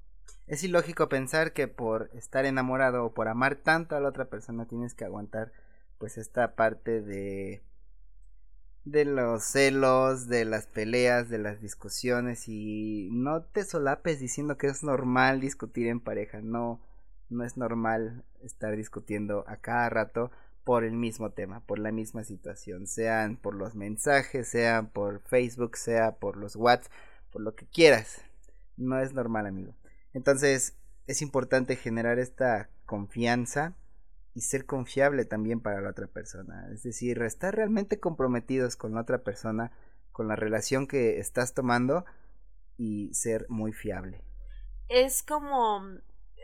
Es 0.47 0.63
ilógico 0.63 1.07
pensar 1.07 1.53
que 1.53 1.67
por 1.67 2.09
estar 2.15 2.45
enamorado 2.45 3.05
o 3.05 3.13
por 3.13 3.27
amar 3.27 3.57
tanto 3.57 3.95
a 3.95 3.99
la 3.99 4.09
otra 4.09 4.25
persona 4.25 4.65
tienes 4.65 4.95
que 4.95 5.05
aguantar 5.05 5.51
pues 5.99 6.17
esta 6.17 6.55
parte 6.55 7.01
de 7.01 7.61
de 8.85 9.03
los 9.03 9.43
celos, 9.43 10.27
de 10.27 10.45
las 10.45 10.67
peleas, 10.67 11.29
de 11.29 11.39
las 11.39 11.59
discusiones 11.59 12.47
y 12.47 13.09
no 13.11 13.41
te 13.41 13.63
solapes 13.65 14.19
diciendo 14.19 14.57
que 14.57 14.67
es 14.67 14.83
normal 14.83 15.41
discutir 15.41 15.87
en 15.87 15.99
pareja, 15.99 16.41
no, 16.41 16.79
no 17.29 17.43
es 17.43 17.57
normal 17.57 18.23
estar 18.43 18.75
discutiendo 18.75 19.43
a 19.47 19.57
cada 19.57 19.89
rato 19.89 20.31
por 20.63 20.83
el 20.83 20.93
mismo 20.93 21.31
tema, 21.31 21.61
por 21.61 21.79
la 21.79 21.91
misma 21.91 22.23
situación, 22.23 22.87
sean 22.87 23.37
por 23.37 23.55
los 23.55 23.75
mensajes, 23.75 24.47
sean 24.47 24.87
por 24.89 25.21
Facebook, 25.21 25.77
sea 25.77 26.15
por 26.17 26.37
los 26.37 26.55
WhatsApp, 26.55 26.91
por 27.31 27.41
lo 27.41 27.55
que 27.55 27.65
quieras. 27.65 28.21
No 28.77 28.99
es 28.99 29.13
normal, 29.13 29.47
amigo. 29.47 29.75
Entonces, 30.13 30.75
es 31.07 31.21
importante 31.21 31.75
generar 31.75 32.19
esta 32.19 32.69
confianza 32.85 33.73
y 34.35 34.41
ser 34.41 34.65
confiable 34.65 35.23
también 35.23 35.61
para 35.61 35.81
la 35.81 35.89
otra 35.89 36.07
persona. 36.07 36.67
Es 36.71 36.83
decir, 36.83 37.21
estar 37.21 37.55
realmente 37.55 37.99
comprometidos 37.99 38.75
con 38.75 38.93
la 38.93 39.01
otra 39.01 39.23
persona, 39.23 39.71
con 40.11 40.27
la 40.27 40.35
relación 40.35 40.87
que 40.87 41.19
estás 41.19 41.53
tomando 41.53 42.05
y 42.77 43.13
ser 43.13 43.45
muy 43.49 43.71
fiable. 43.71 44.21
Es 44.89 45.23
como 45.23 45.81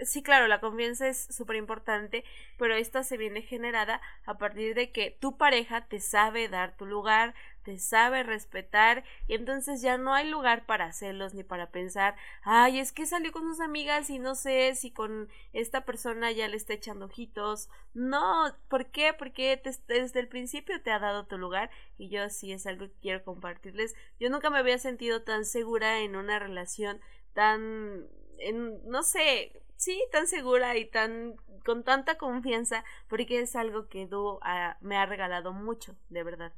sí, 0.06 0.24
claro, 0.24 0.48
la 0.48 0.60
confianza 0.60 1.08
es 1.08 1.28
súper 1.36 1.56
importante, 1.56 2.24
pero 2.58 2.76
esta 2.76 3.04
se 3.04 3.18
viene 3.18 3.42
generada 3.42 4.02
a 4.26 4.38
partir 4.38 4.76
de 4.76 4.92
que 4.92 5.12
tu 5.12 5.38
pareja 5.38 5.88
te 5.88 6.00
sabe 6.00 6.48
dar 6.50 6.76
tu 6.76 6.86
lugar, 6.86 7.34
te 7.64 7.78
sabe 7.78 8.24
respetar, 8.24 9.04
y 9.28 9.36
entonces 9.36 9.82
ya 9.82 9.98
no 9.98 10.14
hay 10.14 10.30
lugar 10.30 10.66
para 10.66 10.86
hacerlos 10.86 11.34
ni 11.34 11.44
para 11.44 11.72
pensar, 11.72 12.16
ay, 12.44 12.80
es 12.80 12.92
que 12.92 13.06
salió 13.06 13.32
con 13.32 13.44
sus 13.44 13.60
amigas 13.60 14.10
y 14.10 14.20
no 14.20 14.36
sé 14.36 14.74
si 14.76 14.92
con 14.92 15.30
esta 15.54 15.86
persona 15.86 16.32
ya 16.32 16.48
le 16.48 16.58
está 16.58 16.74
echando 16.74 17.06
ojitos. 17.06 17.70
No, 17.94 18.56
¿por 18.68 18.88
qué? 18.88 19.14
Porque 19.14 19.62
desde 19.88 20.20
el 20.20 20.28
principio 20.28 20.82
te 20.82 20.92
ha 20.92 21.00
dado 21.00 21.26
tu 21.28 21.38
lugar 21.38 21.70
y 21.98 22.10
yo 22.10 22.30
sí 22.30 22.52
es 22.52 22.66
algo 22.66 22.88
que 22.88 23.00
quiero 23.02 23.24
compartirles. 23.24 23.96
Yo 24.20 24.30
nunca 24.30 24.50
me 24.50 24.58
había 24.58 24.80
sentido 24.80 25.24
tan 25.24 25.46
segura 25.46 26.00
en 26.00 26.16
una 26.16 26.40
relación 26.40 27.00
tan 27.34 28.08
en, 28.42 28.82
no 28.90 29.04
sé, 29.04 29.62
sí, 29.82 30.00
tan 30.12 30.28
segura 30.28 30.78
y 30.78 30.86
tan 30.86 31.36
con 31.66 31.84
tanta 31.84 32.18
confianza, 32.18 32.84
porque 33.10 33.42
es 33.42 33.56
algo 33.56 33.88
que 33.88 34.06
Du 34.06 34.40
me 34.80 34.98
ha 34.98 35.06
regalado 35.06 35.54
mucho, 35.54 35.96
de 36.10 36.24
verdad. 36.24 36.54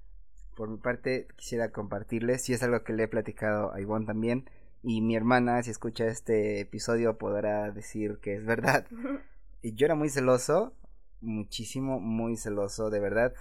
Por 0.56 0.70
mi 0.70 0.78
parte, 0.78 1.28
quisiera 1.38 1.72
compartirles, 1.72 2.44
si 2.44 2.54
es 2.54 2.62
algo 2.64 2.84
que 2.84 2.94
le 2.94 3.04
he 3.04 3.08
platicado 3.08 3.74
a 3.74 3.82
Ivonne 3.82 4.06
también, 4.06 4.50
y 4.84 5.02
mi 5.02 5.16
hermana, 5.16 5.64
si 5.64 5.72
escucha 5.72 6.06
este 6.06 6.60
episodio, 6.60 7.18
podrá 7.18 7.72
decir 7.72 8.20
que 8.20 8.36
es 8.36 8.46
verdad. 8.46 8.86
y 9.62 9.74
yo 9.74 9.86
era 9.86 9.96
muy 9.96 10.10
celoso, 10.10 10.74
muchísimo, 11.22 12.02
muy 12.02 12.36
celoso, 12.36 12.90
de 12.90 13.00
verdad. 13.00 13.34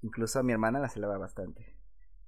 Incluso 0.00 0.38
a 0.38 0.42
mi 0.42 0.52
hermana 0.52 0.80
la 0.80 0.88
celaba 0.88 1.18
bastante. 1.18 1.76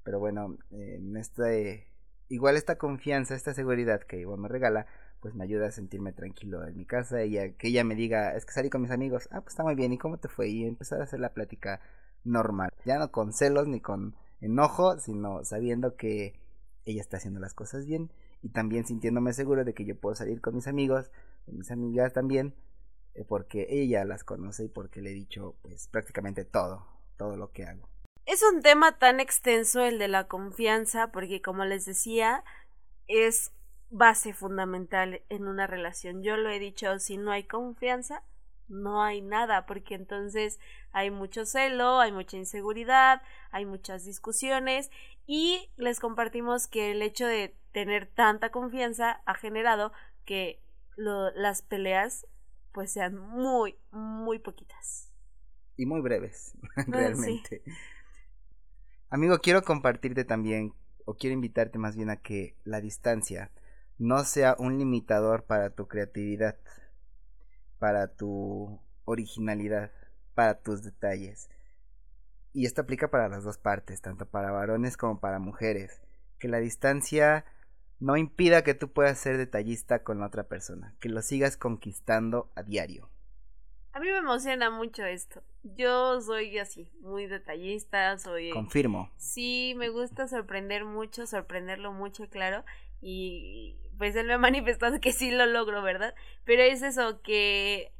Pero 0.05 0.19
bueno, 0.19 0.59
en 0.71 1.17
este, 1.17 1.91
igual 2.29 2.57
esta 2.57 2.77
confianza, 2.77 3.35
esta 3.35 3.55
seguridad 3.55 4.03
que 4.03 4.21
Ivonne 4.21 4.43
me 4.43 4.49
regala, 4.49 4.87
pues 5.21 5.35
me 5.35 5.45
ayuda 5.45 5.69
a 5.69 5.73
sentirme 5.73 6.13
tranquilo 6.13 6.67
en 6.67 6.77
mi 6.77 6.85
casa 6.85 7.25
y 7.25 7.55
que 7.55 7.69
ella 7.69 7.85
me 7.85 7.95
diga, 7.95 8.35
es 8.35 8.45
que 8.45 8.53
salí 8.53 8.71
con 8.71 8.83
mis 8.83 8.91
amigos, 8.91 9.29
ah, 9.31 9.41
pues 9.41 9.55
está 9.55 9.65
muy 9.65 9.75
bien, 9.75 9.93
¿y 9.93 9.99
cómo 9.99 10.19
te 10.19 10.29
fue? 10.29 10.49
Y 10.49 10.65
empezar 10.65 11.01
a 11.01 11.05
hacer 11.05 11.21
la 11.21 11.35
plática 11.35 11.81
normal, 12.25 12.71
ya 12.85 12.99
no 12.99 13.11
con 13.11 13.33
celos 13.33 13.67
ni 13.69 13.81
con 13.81 14.15
enojo, 14.41 14.99
sino 14.99 15.45
sabiendo 15.45 15.97
que 15.97 16.39
ella 16.85 17.01
está 17.01 17.17
haciendo 17.17 17.41
las 17.41 17.55
cosas 17.55 17.87
bien 17.87 18.13
y 18.43 18.51
también 18.51 18.87
sintiéndome 18.87 19.33
seguro 19.33 19.65
de 19.65 19.75
que 19.75 19.85
yo 19.85 19.99
puedo 19.99 20.15
salir 20.15 20.41
con 20.41 20.55
mis 20.55 20.67
amigos, 20.67 21.11
con 21.45 21.57
mis 21.59 21.71
amigas 21.71 22.13
también, 22.13 22.55
eh, 23.15 23.25
porque 23.25 23.67
ella 23.71 24.05
las 24.05 24.25
conoce 24.25 24.65
y 24.65 24.69
porque 24.69 25.01
le 25.01 25.11
he 25.11 25.15
dicho 25.15 25.57
pues 25.63 25.89
prácticamente 25.89 26.45
todo, 26.45 26.87
todo 27.17 27.37
lo 27.37 27.51
que 27.51 27.65
hago. 27.65 27.89
Es 28.27 28.43
un 28.43 28.61
tema 28.61 28.99
tan 28.99 29.21
extenso 29.21 29.85
el 29.85 29.99
de 29.99 30.09
la 30.09 30.27
confianza, 30.27 31.13
porque 31.13 31.41
como 31.41 31.65
les 31.65 31.85
decía, 31.85 32.43
es 33.07 33.53
base 33.91 34.33
fundamental 34.33 35.23
en 35.29 35.47
una 35.47 35.67
relación. 35.67 36.23
Yo 36.23 36.37
lo 36.37 36.51
he 36.51 36.59
dicho, 36.59 36.99
si 36.99 37.17
no 37.17 37.31
hay 37.31 37.45
confianza, 37.45 38.23
no 38.69 39.03
hay 39.03 39.21
nada, 39.21 39.67
porque 39.67 39.95
entonces 39.95 40.59
hay 40.93 41.11
mucho 41.11 41.47
celo, 41.47 42.01
hay 42.01 42.13
mucha 42.13 42.37
inseguridad, 42.37 43.23
hay 43.51 43.65
muchas 43.65 44.05
discusiones 44.05 44.91
y 45.27 45.71
les 45.77 46.01
compartimos 46.01 46.67
que 46.67 46.91
el 46.91 47.03
hecho 47.03 47.27
de 47.27 47.57
tener 47.73 48.07
tanta 48.07 48.51
confianza 48.51 49.23
ha 49.25 49.35
generado 49.35 49.93
que 50.25 50.61
las 50.97 51.63
peleas 51.63 52.27
pues 52.73 52.93
sean 52.93 53.17
muy, 53.17 53.77
muy 53.91 54.39
poquitas. 54.39 55.11
Y 55.77 55.87
muy 55.87 56.01
breves, 56.01 56.55
realmente. 56.87 57.63
Amigo, 59.09 59.39
quiero 59.39 59.63
compartirte 59.63 60.25
también, 60.25 60.75
o 61.05 61.15
quiero 61.15 61.35
invitarte 61.35 61.79
más 61.79 61.97
bien 61.97 62.11
a 62.11 62.17
que 62.17 62.57
la 62.65 62.81
distancia 62.81 63.51
no 63.99 64.25
sea 64.25 64.57
un 64.59 64.79
limitador 64.79 65.45
para 65.45 65.71
tu 65.71 65.89
creatividad, 65.89 66.57
para 67.79 68.09
tu 68.09 68.81
originalidad, 69.05 69.91
para 70.35 70.61
tus 70.61 70.83
detalles. 70.83 71.49
Y 72.53 72.67
esto 72.67 72.83
aplica 72.83 73.11
para 73.11 73.29
las 73.29 73.45
dos 73.45 73.59
partes, 73.59 74.01
tanto 74.01 74.27
para 74.27 74.51
varones 74.51 74.97
como 74.97 75.21
para 75.21 75.39
mujeres. 75.39 76.01
Que 76.39 76.49
la 76.49 76.59
distancia 76.59 77.45
no 77.99 78.17
impida 78.17 78.63
que 78.63 78.75
tú 78.75 78.93
puedas 78.93 79.19
ser 79.19 79.37
detallista 79.39 80.03
con 80.03 80.21
la 80.21 80.27
otra 80.27 80.45
persona, 80.45 80.95
que 81.01 81.09
lo 81.09 81.23
sigas 81.23 81.57
conquistando 81.57 82.51
a 82.55 82.63
diario. 82.63 83.11
A 83.93 84.01
mí 84.01 84.09
me 84.11 84.19
emociona 84.19 84.71
mucho 84.71 85.05
esto. 85.07 85.43
Yo 85.63 86.21
soy 86.21 86.59
así, 86.59 86.93
muy 87.01 87.27
detallista, 87.27 88.19
soy... 88.19 88.51
Confirmo. 88.51 89.11
Sí, 89.17 89.75
me 89.79 89.89
gusta 89.89 90.29
sorprender 90.29 90.85
mucho, 90.85 91.27
sorprenderlo 91.27 91.93
mucho, 91.93 92.29
claro. 92.29 92.63
Y 93.01 93.79
pues 93.99 94.17
él 94.17 94.27
me 94.27 94.35
ha 94.35 94.39
manifestado 94.51 95.01
que 95.01 95.13
sí 95.13 95.31
lo 95.31 95.47
logro, 95.47 95.83
¿verdad? 95.83 96.15
Pero 96.45 96.63
es 96.63 96.83
eso, 96.83 97.23
que 97.23 97.93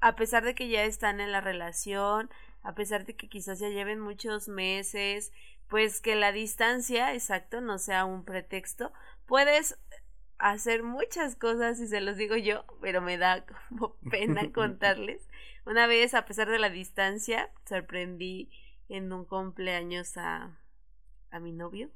a 0.00 0.16
pesar 0.16 0.44
de 0.44 0.54
que 0.54 0.68
ya 0.68 0.84
están 0.84 1.20
en 1.20 1.32
la 1.32 1.40
relación, 1.40 2.30
a 2.62 2.74
pesar 2.74 3.04
de 3.04 3.16
que 3.16 3.28
quizás 3.28 3.58
ya 3.58 3.68
lleven 3.68 4.00
muchos 4.00 4.48
meses, 4.48 5.32
pues 5.68 6.00
que 6.00 6.16
la 6.16 6.32
distancia, 6.32 7.14
exacto, 7.14 7.60
no 7.60 7.78
sea 7.78 8.04
un 8.04 8.24
pretexto, 8.24 8.92
puedes 9.26 9.78
hacer 10.38 10.82
muchas 10.82 11.36
cosas 11.36 11.78
y 11.80 11.86
se 11.86 12.00
los 12.00 12.16
digo 12.16 12.36
yo, 12.36 12.64
pero 12.80 13.00
me 13.00 13.18
da 13.18 13.44
como 13.46 13.96
pena 14.10 14.50
contarles. 14.52 15.22
Una 15.66 15.86
vez, 15.86 16.14
a 16.14 16.24
pesar 16.24 16.48
de 16.48 16.58
la 16.58 16.70
distancia, 16.70 17.50
sorprendí 17.68 18.50
en 18.88 19.12
un 19.12 19.24
cumpleaños 19.24 20.16
a, 20.16 20.58
a 21.30 21.38
mi 21.38 21.52
novio. 21.52 21.90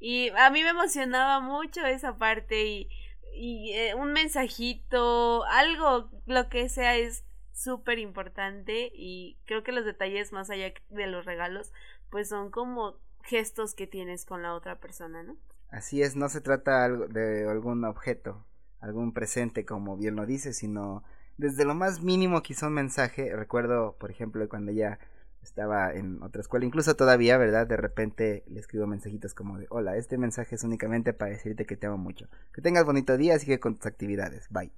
Y 0.00 0.30
a 0.30 0.50
mí 0.50 0.62
me 0.62 0.70
emocionaba 0.70 1.40
mucho 1.40 1.84
esa 1.84 2.16
parte 2.16 2.66
y, 2.66 2.88
y 3.34 3.72
eh, 3.72 3.94
un 3.94 4.12
mensajito, 4.12 5.44
algo, 5.44 6.10
lo 6.26 6.48
que 6.48 6.68
sea, 6.68 6.96
es 6.96 7.24
súper 7.52 7.98
importante 7.98 8.92
y 8.94 9.38
creo 9.46 9.62
que 9.62 9.72
los 9.72 9.84
detalles 9.84 10.32
más 10.32 10.50
allá 10.50 10.72
de 10.90 11.06
los 11.06 11.24
regalos, 11.24 11.72
pues 12.10 12.28
son 12.28 12.50
como 12.50 12.98
gestos 13.22 13.74
que 13.74 13.86
tienes 13.86 14.24
con 14.24 14.42
la 14.42 14.54
otra 14.54 14.78
persona, 14.78 15.22
¿no? 15.22 15.36
Así 15.70 16.02
es, 16.02 16.16
no 16.16 16.28
se 16.28 16.40
trata 16.40 16.88
de 16.88 17.48
algún 17.48 17.84
objeto, 17.84 18.44
algún 18.80 19.12
presente, 19.12 19.64
como 19.64 19.96
bien 19.96 20.16
lo 20.16 20.26
dice, 20.26 20.52
sino 20.52 21.02
desde 21.38 21.64
lo 21.64 21.74
más 21.74 22.02
mínimo 22.02 22.42
quizá 22.42 22.68
un 22.68 22.74
mensaje. 22.74 23.34
Recuerdo, 23.34 23.96
por 23.98 24.10
ejemplo, 24.10 24.48
cuando 24.48 24.72
ya 24.72 24.98
estaba 25.46 25.92
en 25.92 26.22
otra 26.22 26.40
escuela, 26.40 26.66
incluso 26.66 26.96
todavía, 26.96 27.38
¿verdad? 27.38 27.66
De 27.66 27.76
repente 27.76 28.44
le 28.48 28.60
escribo 28.60 28.86
mensajitos 28.86 29.34
como 29.34 29.58
de, 29.58 29.66
hola, 29.70 29.96
este 29.96 30.18
mensaje 30.18 30.54
es 30.54 30.64
únicamente 30.64 31.12
para 31.12 31.30
decirte 31.30 31.66
que 31.66 31.76
te 31.76 31.86
amo 31.86 31.98
mucho. 31.98 32.28
Que 32.52 32.62
tengas 32.62 32.84
bonito 32.84 33.16
día, 33.16 33.38
sigue 33.38 33.60
con 33.60 33.76
tus 33.76 33.86
actividades, 33.86 34.48
bye. 34.50 34.72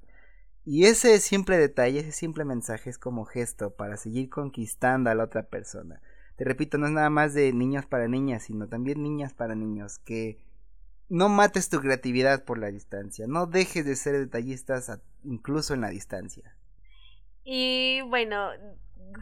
Y 0.65 0.85
ese 0.85 1.19
simple 1.19 1.57
detalle, 1.57 2.01
ese 2.01 2.13
simple 2.13 2.45
mensaje 2.45 2.91
es 2.91 2.99
como 2.99 3.25
gesto 3.25 3.75
para 3.75 3.97
seguir 3.97 4.29
conquistando 4.29 5.11
a 5.11 5.15
la 5.15 5.25
otra 5.25 5.45
persona. 5.45 6.01
Te 6.37 6.45
repito, 6.45 6.79
no 6.79 6.87
es 6.87 6.93
nada 6.93 7.11
más 7.11 7.35
de 7.35 7.53
niños 7.53 7.87
para 7.87 8.07
niñas, 8.07 8.45
sino 8.45 8.69
también 8.69 9.03
niñas 9.03 9.33
para 9.33 9.55
niños, 9.55 9.99
que 9.99 10.39
no 11.09 11.29
mates 11.29 11.71
tu 11.71 11.81
creatividad 11.81 12.45
por 12.45 12.59
la 12.59 12.71
distancia, 12.71 13.27
no 13.27 13.47
dejes 13.47 13.85
de 13.85 13.97
ser 13.97 14.19
detallistas 14.19 15.01
incluso 15.25 15.75
en 15.75 15.81
la 15.81 15.89
distancia. 15.89 16.55
Y 17.45 18.03
bueno, 18.03 18.51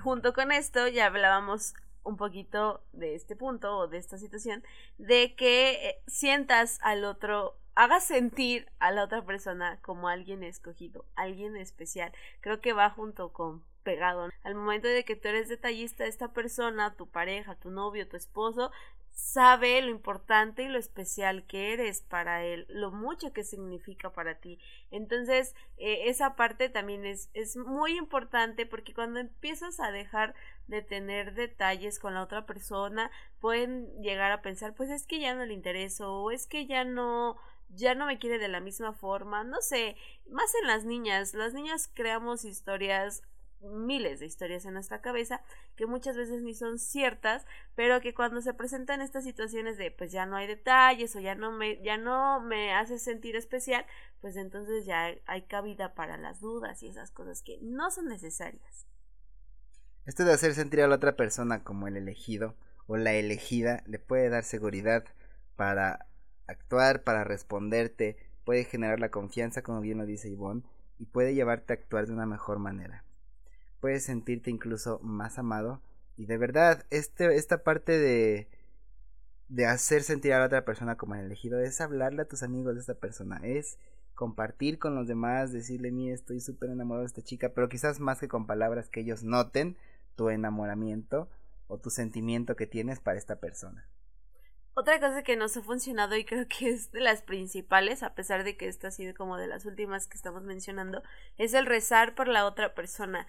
junto 0.02 0.32
con 0.32 0.52
esto 0.52 0.88
ya 0.88 1.06
hablábamos 1.06 1.74
un 2.02 2.16
poquito 2.16 2.84
de 2.92 3.14
este 3.14 3.34
punto 3.36 3.76
o 3.76 3.88
de 3.88 3.98
esta 3.98 4.16
situación, 4.16 4.62
de 4.96 5.34
que 5.34 5.88
eh, 5.88 6.02
sientas 6.06 6.78
al 6.82 7.04
otro, 7.04 7.58
hagas 7.74 8.04
sentir 8.04 8.70
a 8.78 8.92
la 8.92 9.04
otra 9.04 9.24
persona 9.24 9.80
como 9.82 10.08
alguien 10.08 10.44
escogido, 10.44 11.04
alguien 11.16 11.56
especial. 11.56 12.12
Creo 12.40 12.60
que 12.60 12.72
va 12.72 12.90
junto 12.90 13.32
con 13.32 13.64
pegado. 13.86 14.30
Al 14.42 14.56
momento 14.56 14.88
de 14.88 15.04
que 15.04 15.14
tú 15.14 15.28
eres 15.28 15.48
detallista, 15.48 16.06
esta 16.06 16.32
persona, 16.32 16.96
tu 16.96 17.06
pareja, 17.08 17.54
tu 17.54 17.70
novio, 17.70 18.08
tu 18.08 18.16
esposo, 18.16 18.72
sabe 19.12 19.80
lo 19.80 19.90
importante 19.90 20.64
y 20.64 20.68
lo 20.68 20.78
especial 20.78 21.46
que 21.46 21.72
eres 21.72 22.02
para 22.02 22.44
él, 22.44 22.66
lo 22.68 22.90
mucho 22.90 23.32
que 23.32 23.44
significa 23.44 24.10
para 24.10 24.40
ti. 24.40 24.58
Entonces, 24.90 25.54
eh, 25.78 26.08
esa 26.08 26.34
parte 26.34 26.68
también 26.68 27.06
es, 27.06 27.30
es 27.32 27.56
muy 27.56 27.96
importante 27.96 28.66
porque 28.66 28.92
cuando 28.92 29.20
empiezas 29.20 29.78
a 29.78 29.92
dejar 29.92 30.34
de 30.66 30.82
tener 30.82 31.34
detalles 31.34 32.00
con 32.00 32.12
la 32.14 32.22
otra 32.22 32.44
persona, 32.44 33.12
pueden 33.40 33.86
llegar 34.02 34.32
a 34.32 34.42
pensar, 34.42 34.74
pues 34.74 34.90
es 34.90 35.06
que 35.06 35.20
ya 35.20 35.32
no 35.34 35.46
le 35.46 35.54
intereso 35.54 36.12
o 36.12 36.32
es 36.32 36.48
que 36.48 36.66
ya 36.66 36.82
no 36.82 37.36
ya 37.70 37.94
no 37.94 38.06
me 38.06 38.18
quiere 38.18 38.38
de 38.38 38.48
la 38.48 38.60
misma 38.60 38.92
forma, 38.92 39.44
no 39.44 39.60
sé, 39.60 39.96
más 40.30 40.54
en 40.60 40.68
las 40.68 40.84
niñas, 40.84 41.34
las 41.34 41.52
niñas 41.52 41.90
creamos 41.92 42.44
historias 42.44 43.22
miles 43.60 44.20
de 44.20 44.26
historias 44.26 44.64
en 44.64 44.74
nuestra 44.74 45.00
cabeza 45.00 45.40
que 45.76 45.86
muchas 45.86 46.16
veces 46.16 46.42
ni 46.42 46.54
son 46.54 46.78
ciertas, 46.78 47.46
pero 47.74 48.00
que 48.00 48.14
cuando 48.14 48.40
se 48.40 48.54
presentan 48.54 49.00
estas 49.00 49.24
situaciones 49.24 49.76
de 49.78 49.90
pues 49.90 50.12
ya 50.12 50.26
no 50.26 50.36
hay 50.36 50.46
detalles 50.46 51.14
o 51.16 51.20
ya 51.20 51.34
no 51.34 51.52
me 51.52 51.82
ya 51.82 51.96
no 51.96 52.40
me 52.40 52.74
hace 52.74 52.98
sentir 52.98 53.36
especial, 53.36 53.84
pues 54.20 54.36
entonces 54.36 54.84
ya 54.86 55.14
hay 55.26 55.42
cabida 55.42 55.94
para 55.94 56.16
las 56.16 56.40
dudas 56.40 56.82
y 56.82 56.88
esas 56.88 57.10
cosas 57.10 57.42
que 57.42 57.58
no 57.62 57.90
son 57.90 58.06
necesarias. 58.06 58.86
Esto 60.04 60.24
de 60.24 60.32
hacer 60.32 60.54
sentir 60.54 60.80
a 60.82 60.88
la 60.88 60.96
otra 60.96 61.16
persona 61.16 61.64
como 61.64 61.88
el 61.88 61.96
elegido 61.96 62.54
o 62.86 62.96
la 62.96 63.14
elegida 63.14 63.82
le 63.86 63.98
puede 63.98 64.28
dar 64.28 64.44
seguridad 64.44 65.04
para 65.56 66.06
actuar, 66.46 67.02
para 67.02 67.24
responderte, 67.24 68.16
puede 68.44 68.64
generar 68.64 69.00
la 69.00 69.10
confianza, 69.10 69.62
como 69.62 69.80
bien 69.80 69.98
lo 69.98 70.06
dice 70.06 70.28
Ivonne, 70.28 70.62
y 70.98 71.06
puede 71.06 71.34
llevarte 71.34 71.72
a 71.72 71.76
actuar 71.76 72.06
de 72.06 72.12
una 72.12 72.26
mejor 72.26 72.60
manera 72.60 73.05
puedes 73.80 74.04
sentirte 74.04 74.50
incluso 74.50 74.98
más 75.02 75.38
amado. 75.38 75.80
Y 76.16 76.26
de 76.26 76.38
verdad, 76.38 76.86
este, 76.90 77.36
esta 77.36 77.62
parte 77.62 77.98
de, 77.98 78.48
de 79.48 79.66
hacer 79.66 80.02
sentir 80.02 80.32
a 80.32 80.40
la 80.40 80.46
otra 80.46 80.64
persona 80.64 80.96
como 80.96 81.14
el 81.14 81.26
elegido 81.26 81.60
es 81.60 81.80
hablarle 81.80 82.22
a 82.22 82.28
tus 82.28 82.42
amigos 82.42 82.74
de 82.74 82.80
esta 82.80 82.94
persona, 82.94 83.40
es 83.42 83.78
compartir 84.14 84.78
con 84.78 84.94
los 84.94 85.06
demás, 85.06 85.52
decirle, 85.52 85.92
mira, 85.92 86.14
estoy 86.14 86.40
súper 86.40 86.70
enamorado 86.70 87.02
de 87.02 87.08
esta 87.08 87.22
chica, 87.22 87.50
pero 87.50 87.68
quizás 87.68 88.00
más 88.00 88.18
que 88.18 88.28
con 88.28 88.46
palabras 88.46 88.88
que 88.88 89.00
ellos 89.00 89.22
noten 89.22 89.76
tu 90.16 90.30
enamoramiento 90.30 91.28
o 91.68 91.78
tu 91.78 91.90
sentimiento 91.90 92.56
que 92.56 92.66
tienes 92.66 92.98
para 92.98 93.18
esta 93.18 93.36
persona. 93.36 93.86
Otra 94.78 95.00
cosa 95.00 95.22
que 95.22 95.36
nos 95.36 95.56
ha 95.56 95.62
funcionado 95.62 96.16
y 96.16 96.24
creo 96.24 96.46
que 96.48 96.68
es 96.68 96.92
de 96.92 97.00
las 97.00 97.22
principales, 97.22 98.02
a 98.02 98.14
pesar 98.14 98.44
de 98.44 98.56
que 98.56 98.68
esta 98.68 98.88
ha 98.88 98.90
sido 98.90 99.14
como 99.14 99.38
de 99.38 99.46
las 99.46 99.64
últimas 99.64 100.06
que 100.06 100.16
estamos 100.16 100.42
mencionando, 100.42 101.02
es 101.38 101.54
el 101.54 101.64
rezar 101.64 102.14
por 102.14 102.28
la 102.28 102.44
otra 102.44 102.74
persona 102.74 103.26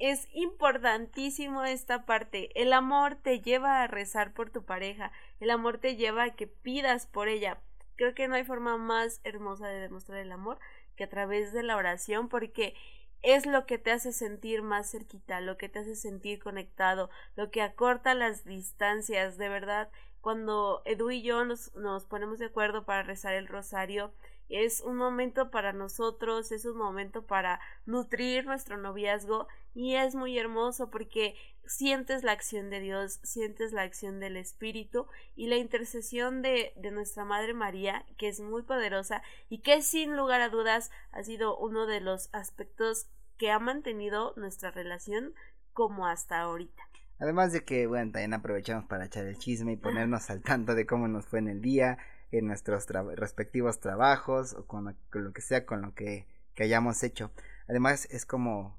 es 0.00 0.28
importantísimo 0.32 1.62
esta 1.64 2.06
parte. 2.06 2.50
El 2.60 2.72
amor 2.72 3.16
te 3.16 3.40
lleva 3.40 3.82
a 3.82 3.86
rezar 3.86 4.32
por 4.32 4.50
tu 4.50 4.64
pareja, 4.64 5.12
el 5.38 5.50
amor 5.50 5.78
te 5.78 5.94
lleva 5.94 6.24
a 6.24 6.34
que 6.34 6.46
pidas 6.46 7.06
por 7.06 7.28
ella. 7.28 7.60
Creo 7.96 8.14
que 8.14 8.26
no 8.26 8.34
hay 8.34 8.44
forma 8.44 8.78
más 8.78 9.20
hermosa 9.24 9.68
de 9.68 9.78
demostrar 9.78 10.18
el 10.18 10.32
amor 10.32 10.58
que 10.96 11.04
a 11.04 11.10
través 11.10 11.52
de 11.52 11.62
la 11.62 11.76
oración 11.76 12.30
porque 12.30 12.74
es 13.22 13.44
lo 13.44 13.66
que 13.66 13.76
te 13.76 13.92
hace 13.92 14.14
sentir 14.14 14.62
más 14.62 14.90
cerquita, 14.90 15.42
lo 15.42 15.58
que 15.58 15.68
te 15.68 15.80
hace 15.80 15.94
sentir 15.94 16.42
conectado, 16.42 17.10
lo 17.36 17.50
que 17.50 17.60
acorta 17.60 18.14
las 18.14 18.44
distancias, 18.44 19.36
de 19.36 19.50
verdad. 19.50 19.90
Cuando 20.22 20.80
Edu 20.86 21.10
y 21.10 21.20
yo 21.20 21.44
nos, 21.44 21.74
nos 21.74 22.06
ponemos 22.06 22.38
de 22.38 22.46
acuerdo 22.46 22.86
para 22.86 23.02
rezar 23.02 23.34
el 23.34 23.48
rosario, 23.48 24.14
es 24.50 24.80
un 24.80 24.96
momento 24.96 25.50
para 25.50 25.72
nosotros, 25.72 26.52
es 26.52 26.64
un 26.64 26.76
momento 26.76 27.26
para 27.26 27.60
nutrir 27.86 28.46
nuestro 28.46 28.76
noviazgo 28.76 29.48
y 29.74 29.94
es 29.94 30.14
muy 30.14 30.38
hermoso 30.38 30.90
porque 30.90 31.36
sientes 31.64 32.24
la 32.24 32.32
acción 32.32 32.68
de 32.68 32.80
Dios, 32.80 33.20
sientes 33.22 33.72
la 33.72 33.82
acción 33.82 34.18
del 34.18 34.36
Espíritu 34.36 35.06
y 35.36 35.46
la 35.46 35.56
intercesión 35.56 36.42
de, 36.42 36.72
de 36.76 36.90
nuestra 36.90 37.24
Madre 37.24 37.54
María, 37.54 38.04
que 38.18 38.28
es 38.28 38.40
muy 38.40 38.62
poderosa 38.62 39.22
y 39.48 39.58
que 39.58 39.80
sin 39.82 40.16
lugar 40.16 40.40
a 40.40 40.48
dudas 40.48 40.90
ha 41.12 41.22
sido 41.22 41.56
uno 41.56 41.86
de 41.86 42.00
los 42.00 42.28
aspectos 42.32 43.08
que 43.38 43.50
ha 43.50 43.58
mantenido 43.58 44.34
nuestra 44.36 44.70
relación 44.70 45.34
como 45.72 46.06
hasta 46.06 46.40
ahorita. 46.40 46.82
Además 47.20 47.52
de 47.52 47.64
que, 47.64 47.86
bueno, 47.86 48.12
también 48.12 48.34
aprovechamos 48.34 48.86
para 48.86 49.04
echar 49.04 49.26
el 49.26 49.38
chisme 49.38 49.72
y 49.72 49.76
ponernos 49.76 50.30
al 50.30 50.42
tanto 50.42 50.74
de 50.74 50.86
cómo 50.86 51.06
nos 51.06 51.26
fue 51.26 51.38
en 51.38 51.48
el 51.48 51.60
día, 51.60 51.98
en 52.30 52.46
nuestros 52.46 52.86
respectivos 52.86 53.80
trabajos 53.80 54.54
o 54.54 54.66
con 54.66 54.96
lo, 55.12 55.32
que 55.32 55.40
sea 55.40 55.66
con 55.66 55.82
lo 55.82 55.94
que, 55.94 56.26
que 56.54 56.64
hayamos 56.64 57.02
hecho. 57.02 57.30
Además 57.68 58.06
es 58.10 58.26
como 58.26 58.78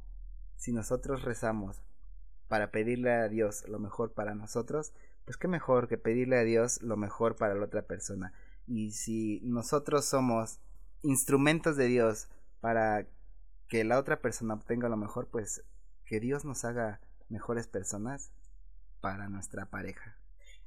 si 0.55 0.71
nosotros 0.71 1.23
rezamos 1.23 1.81
para 2.47 2.71
pedirle 2.71 3.11
a 3.11 3.27
Dios 3.29 3.67
lo 3.67 3.79
mejor 3.79 4.13
para 4.13 4.35
nosotros, 4.35 4.93
pues 5.25 5.37
qué 5.37 5.47
mejor 5.47 5.87
que 5.87 5.97
pedirle 5.97 6.37
a 6.37 6.43
Dios 6.43 6.81
lo 6.81 6.97
mejor 6.97 7.35
para 7.35 7.55
la 7.55 7.65
otra 7.65 7.83
persona. 7.83 8.33
Y 8.67 8.91
si 8.91 9.39
nosotros 9.43 10.05
somos 10.05 10.59
instrumentos 11.01 11.77
de 11.77 11.87
Dios 11.87 12.29
para 12.59 13.07
que 13.67 13.83
la 13.83 13.97
otra 13.97 14.21
persona 14.21 14.53
obtenga 14.53 14.89
lo 14.89 14.97
mejor, 14.97 15.29
pues 15.29 15.63
que 16.05 16.19
Dios 16.19 16.43
nos 16.43 16.65
haga 16.65 16.99
mejores 17.29 17.67
personas 17.67 18.31
para 18.99 19.29
nuestra 19.29 19.65
pareja. 19.65 20.17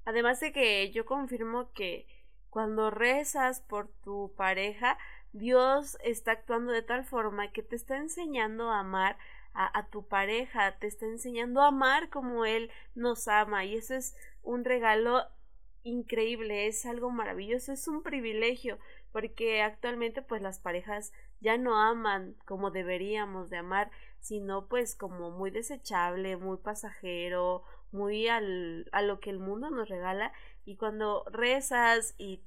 Además 0.06 0.40
de 0.40 0.52
que 0.52 0.90
yo 0.90 1.04
confirmo 1.04 1.70
que 1.72 2.06
cuando 2.54 2.88
rezas 2.88 3.62
por 3.62 3.88
tu 4.04 4.32
pareja, 4.36 4.96
Dios 5.32 5.98
está 6.04 6.30
actuando 6.30 6.70
de 6.70 6.82
tal 6.82 7.04
forma 7.04 7.50
que 7.50 7.64
te 7.64 7.74
está 7.74 7.96
enseñando 7.96 8.70
a 8.70 8.78
amar 8.78 9.18
a, 9.54 9.88
tu 9.88 10.06
pareja, 10.06 10.78
te 10.78 10.86
está 10.86 11.06
enseñando 11.06 11.62
a 11.62 11.68
amar 11.68 12.10
como 12.10 12.44
Él 12.44 12.70
nos 12.94 13.26
ama 13.26 13.64
y 13.64 13.74
eso 13.74 13.96
es 13.96 14.14
un 14.44 14.64
regalo 14.64 15.24
increíble, 15.82 16.68
es 16.68 16.86
algo 16.86 17.10
maravilloso, 17.10 17.72
es 17.72 17.88
un 17.88 18.04
privilegio 18.04 18.78
porque 19.10 19.60
actualmente 19.60 20.22
pues 20.22 20.40
las 20.40 20.60
parejas 20.60 21.12
ya 21.40 21.58
no 21.58 21.76
aman 21.82 22.36
como 22.44 22.70
deberíamos 22.70 23.50
de 23.50 23.56
amar, 23.56 23.90
sino 24.20 24.68
pues 24.68 24.94
como 24.94 25.32
muy 25.32 25.50
desechable, 25.50 26.36
muy 26.36 26.58
pasajero, 26.58 27.64
muy 27.90 28.28
al, 28.28 28.88
a 28.92 29.02
lo 29.02 29.18
que 29.18 29.30
el 29.30 29.40
mundo 29.40 29.70
nos 29.70 29.88
regala 29.88 30.32
y 30.64 30.76
cuando 30.76 31.24
rezas 31.30 32.14
y, 32.18 32.42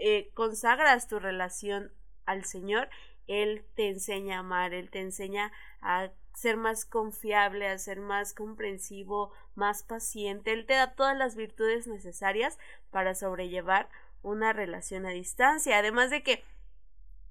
eh, 0.00 0.30
consagras 0.34 1.08
tu 1.08 1.18
relación 1.18 1.92
al 2.24 2.44
Señor, 2.44 2.88
Él 3.26 3.64
te 3.74 3.88
enseña 3.88 4.36
a 4.36 4.40
amar, 4.40 4.74
Él 4.74 4.90
te 4.90 5.00
enseña 5.00 5.52
a 5.80 6.10
ser 6.34 6.56
más 6.56 6.84
confiable, 6.84 7.66
a 7.68 7.78
ser 7.78 8.00
más 8.00 8.32
comprensivo, 8.32 9.32
más 9.56 9.82
paciente. 9.82 10.52
Él 10.52 10.66
te 10.66 10.74
da 10.74 10.94
todas 10.94 11.16
las 11.16 11.34
virtudes 11.34 11.88
necesarias 11.88 12.58
para 12.90 13.14
sobrellevar 13.16 13.88
una 14.22 14.52
relación 14.52 15.04
a 15.06 15.10
distancia. 15.10 15.78
Además 15.78 16.10
de 16.10 16.22
que 16.22 16.44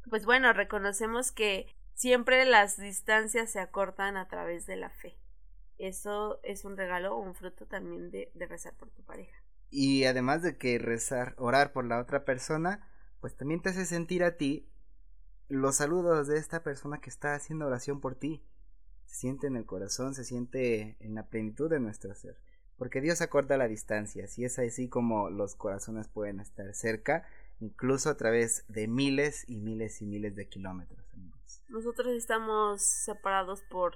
Pues 0.09 0.25
bueno, 0.25 0.53
reconocemos 0.53 1.31
que 1.31 1.67
siempre 1.93 2.45
las 2.45 2.77
distancias 2.77 3.51
se 3.51 3.59
acortan 3.59 4.17
a 4.17 4.27
través 4.27 4.65
de 4.65 4.75
la 4.77 4.89
fe. 4.89 5.17
Eso 5.77 6.39
es 6.43 6.65
un 6.65 6.77
regalo 6.77 7.17
un 7.17 7.35
fruto 7.35 7.65
también 7.67 8.09
de, 8.11 8.31
de 8.33 8.45
rezar 8.47 8.73
por 8.75 8.89
tu 8.91 9.03
pareja. 9.03 9.37
Y 9.69 10.05
además 10.05 10.41
de 10.41 10.57
que 10.57 10.79
rezar, 10.79 11.35
orar 11.37 11.73
por 11.73 11.85
la 11.85 11.99
otra 11.99 12.25
persona, 12.25 12.87
pues 13.19 13.35
también 13.35 13.61
te 13.61 13.69
hace 13.69 13.85
sentir 13.85 14.23
a 14.23 14.37
ti 14.37 14.69
los 15.49 15.75
saludos 15.75 16.27
de 16.27 16.37
esta 16.37 16.63
persona 16.63 16.99
que 16.99 17.09
está 17.09 17.33
haciendo 17.33 17.67
oración 17.67 17.99
por 17.99 18.15
ti. 18.15 18.43
Se 19.05 19.15
siente 19.15 19.47
en 19.47 19.55
el 19.55 19.65
corazón, 19.65 20.13
se 20.13 20.23
siente 20.23 20.97
en 20.99 21.15
la 21.15 21.27
plenitud 21.27 21.69
de 21.69 21.79
nuestro 21.79 22.13
ser. 22.13 22.37
Porque 22.77 23.01
Dios 23.01 23.21
acorta 23.21 23.57
la 23.57 23.67
distancia, 23.67 24.25
así 24.25 24.45
es 24.45 24.59
así 24.59 24.87
como 24.87 25.29
los 25.29 25.55
corazones 25.55 26.07
pueden 26.07 26.39
estar 26.39 26.73
cerca, 26.75 27.25
incluso 27.59 28.09
a 28.09 28.17
través 28.17 28.65
de 28.67 28.87
miles 28.87 29.45
y 29.47 29.57
miles 29.57 30.01
y 30.01 30.05
miles 30.05 30.35
de 30.35 30.47
kilómetros. 30.47 31.03
Nosotros 31.69 32.13
estamos 32.13 32.81
separados 32.83 33.63
por 33.63 33.95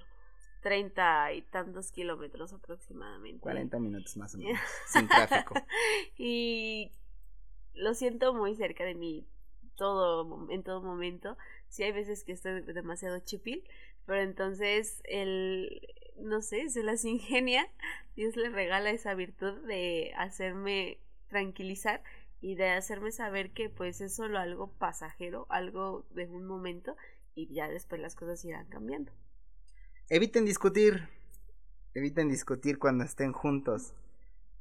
treinta 0.62 1.34
y 1.34 1.42
tantos 1.42 1.92
kilómetros 1.92 2.54
aproximadamente. 2.54 3.42
Cuarenta 3.42 3.80
minutos 3.80 4.16
más 4.18 4.36
o 4.36 4.38
menos, 4.38 4.60
sin 4.88 5.08
tráfico. 5.08 5.56
y 6.18 6.92
lo 7.74 7.94
siento 7.94 8.34
muy 8.34 8.56
cerca 8.56 8.84
de 8.84 8.96
mí 8.96 9.28
todo 9.76 10.50
en 10.50 10.64
todo 10.64 10.82
momento. 10.82 11.38
Sí 11.68 11.84
hay 11.84 11.92
veces 11.92 12.24
que 12.24 12.34
estoy 12.34 12.62
demasiado 12.62 13.20
chipil, 13.20 13.64
pero 14.06 14.22
entonces 14.22 15.02
él 15.06 15.82
no 16.18 16.42
sé, 16.42 16.70
se 16.70 16.84
las 16.84 17.04
ingenia. 17.06 17.68
Dios 18.16 18.36
le 18.36 18.50
regala 18.50 18.92
esa 18.92 19.14
virtud 19.16 19.66
de 19.66 20.14
hacerme 20.18 21.00
tranquilizar 21.30 22.04
y 22.42 22.56
de 22.56 22.70
hacerme 22.70 23.12
saber 23.12 23.52
que 23.52 23.70
pues 23.70 24.02
es 24.02 24.16
solo 24.16 24.40
algo 24.40 24.72
pasajero, 24.74 25.46
algo 25.50 26.06
de 26.12 26.26
un 26.28 26.46
momento 26.46 26.96
y 27.36 27.54
ya 27.54 27.70
después 27.70 28.02
las 28.02 28.16
cosas 28.16 28.44
irán 28.46 28.68
cambiando. 28.68 29.12
Eviten 30.14 30.44
discutir, 30.44 31.08
eviten 31.94 32.28
discutir 32.28 32.80
cuando 32.80 33.06
estén 33.06 33.32
juntos. 33.32 33.94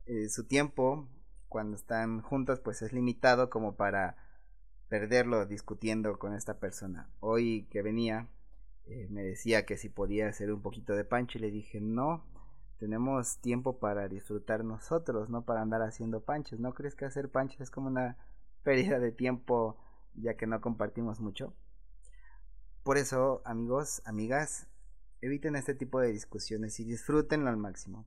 Eh, 0.06 0.28
su 0.28 0.44
tiempo, 0.44 1.08
cuando 1.48 1.74
están 1.74 2.20
juntos, 2.20 2.60
pues 2.60 2.82
es 2.82 2.92
limitado 2.92 3.50
como 3.50 3.74
para 3.74 4.16
perderlo 4.88 5.46
discutiendo 5.46 6.20
con 6.20 6.34
esta 6.34 6.60
persona. 6.60 7.10
Hoy 7.18 7.66
que 7.68 7.82
venía, 7.82 8.28
eh, 8.84 9.08
me 9.10 9.24
decía 9.24 9.66
que 9.66 9.76
si 9.76 9.88
podía 9.88 10.28
hacer 10.28 10.52
un 10.52 10.62
poquito 10.62 10.94
de 10.94 11.04
pancho 11.04 11.38
y 11.38 11.40
le 11.40 11.50
dije, 11.50 11.80
no, 11.80 12.24
tenemos 12.78 13.38
tiempo 13.40 13.80
para 13.80 14.06
disfrutar 14.06 14.62
nosotros, 14.62 15.30
no 15.30 15.44
para 15.44 15.62
andar 15.62 15.82
haciendo 15.82 16.20
panchos. 16.20 16.60
¿No 16.60 16.74
crees 16.74 16.94
que 16.94 17.06
hacer 17.06 17.28
panchos 17.28 17.62
es 17.62 17.70
como 17.72 17.88
una 17.88 18.16
pérdida 18.62 19.00
de 19.00 19.10
tiempo 19.10 19.76
ya 20.14 20.36
que 20.36 20.46
no 20.46 20.60
compartimos 20.60 21.18
mucho? 21.18 21.52
Por 22.84 22.98
eso, 22.98 23.42
amigos, 23.44 24.00
amigas, 24.04 24.69
eviten 25.22 25.56
este 25.56 25.74
tipo 25.74 26.00
de 26.00 26.12
discusiones 26.12 26.80
y 26.80 26.85
disfrútenlo 26.85 27.50
al 27.50 27.56
máximo. 27.56 28.06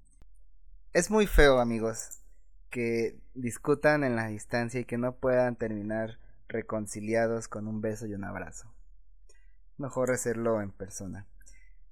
Es 0.93 1.09
muy 1.09 1.27
feo, 1.27 1.59
amigos, 1.59 2.21
que 2.69 3.19
discutan 3.33 4.03
en 4.03 4.15
la 4.15 4.27
distancia 4.27 4.79
y 4.79 4.85
que 4.85 4.97
no 4.97 5.15
puedan 5.15 5.55
terminar 5.55 6.19
reconciliados 6.47 7.47
con 7.47 7.67
un 7.67 7.81
beso 7.81 8.05
y 8.05 8.13
un 8.13 8.23
abrazo. 8.23 8.73
Mejor 9.77 10.11
hacerlo 10.11 10.61
en 10.61 10.71
persona. 10.71 11.27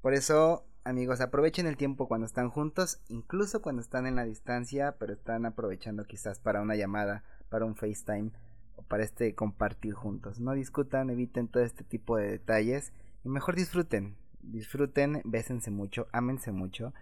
Por 0.01 0.13
eso, 0.13 0.65
amigos, 0.83 1.21
aprovechen 1.21 1.67
el 1.67 1.77
tiempo 1.77 2.07
cuando 2.07 2.25
están 2.25 2.49
juntos, 2.49 3.01
incluso 3.07 3.61
cuando 3.61 3.81
están 3.81 4.07
en 4.07 4.15
la 4.15 4.23
distancia, 4.23 4.95
pero 4.99 5.13
están 5.13 5.45
aprovechando 5.45 6.05
quizás 6.05 6.39
para 6.39 6.61
una 6.61 6.75
llamada, 6.75 7.23
para 7.49 7.65
un 7.65 7.75
FaceTime 7.75 8.31
o 8.75 8.83
para 8.83 9.03
este 9.03 9.35
compartir 9.35 9.93
juntos. 9.93 10.39
No 10.39 10.53
discutan, 10.53 11.09
eviten 11.09 11.47
todo 11.47 11.63
este 11.63 11.83
tipo 11.83 12.17
de 12.17 12.29
detalles 12.29 12.93
y 13.23 13.29
mejor 13.29 13.55
disfruten. 13.55 14.15
Disfruten, 14.43 15.21
bésense 15.23 15.71
mucho, 15.71 16.07
ámense 16.11 16.51
mucho 16.51 16.93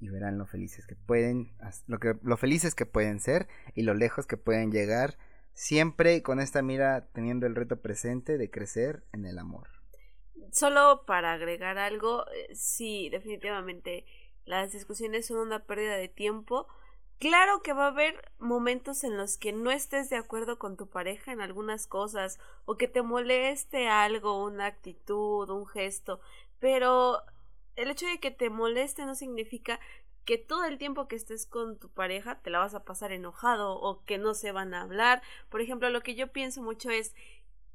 y 0.00 0.08
verán 0.08 0.38
lo 0.38 0.46
felices 0.46 0.86
que 0.86 0.96
pueden, 0.96 1.52
lo, 1.86 1.98
que, 1.98 2.16
lo 2.22 2.36
felices 2.36 2.74
que 2.74 2.86
pueden 2.86 3.20
ser 3.20 3.48
y 3.74 3.82
lo 3.82 3.94
lejos 3.94 4.26
que 4.26 4.36
pueden 4.36 4.70
llegar 4.70 5.16
siempre 5.54 6.22
con 6.22 6.40
esta 6.40 6.62
mira 6.62 7.06
teniendo 7.12 7.46
el 7.46 7.54
reto 7.54 7.80
presente 7.80 8.36
de 8.36 8.50
crecer 8.50 9.04
en 9.12 9.24
el 9.24 9.38
amor. 9.38 9.68
Solo 10.52 11.04
para 11.06 11.32
agregar 11.32 11.78
algo, 11.78 12.26
eh, 12.28 12.54
sí, 12.54 13.08
definitivamente 13.10 14.04
las 14.44 14.72
discusiones 14.72 15.26
son 15.26 15.38
una 15.38 15.64
pérdida 15.64 15.96
de 15.96 16.08
tiempo. 16.08 16.66
Claro 17.18 17.62
que 17.62 17.72
va 17.72 17.86
a 17.86 17.90
haber 17.90 18.32
momentos 18.38 19.04
en 19.04 19.16
los 19.16 19.38
que 19.38 19.52
no 19.52 19.70
estés 19.70 20.10
de 20.10 20.16
acuerdo 20.16 20.58
con 20.58 20.76
tu 20.76 20.88
pareja 20.88 21.32
en 21.32 21.40
algunas 21.40 21.86
cosas 21.86 22.38
o 22.66 22.76
que 22.76 22.88
te 22.88 23.02
moleste 23.02 23.88
algo, 23.88 24.44
una 24.44 24.66
actitud, 24.66 25.48
un 25.48 25.66
gesto, 25.66 26.20
pero 26.64 27.22
el 27.76 27.90
hecho 27.90 28.06
de 28.06 28.18
que 28.20 28.30
te 28.30 28.48
moleste 28.48 29.04
no 29.04 29.14
significa 29.14 29.78
que 30.24 30.38
todo 30.38 30.64
el 30.64 30.78
tiempo 30.78 31.08
que 31.08 31.14
estés 31.14 31.44
con 31.44 31.78
tu 31.78 31.90
pareja 31.90 32.40
te 32.40 32.48
la 32.48 32.58
vas 32.58 32.74
a 32.74 32.86
pasar 32.86 33.12
enojado 33.12 33.78
o 33.78 34.02
que 34.04 34.16
no 34.16 34.32
se 34.32 34.50
van 34.50 34.72
a 34.72 34.80
hablar. 34.80 35.20
Por 35.50 35.60
ejemplo, 35.60 35.90
lo 35.90 36.00
que 36.00 36.14
yo 36.14 36.32
pienso 36.32 36.62
mucho 36.62 36.88
es, 36.88 37.14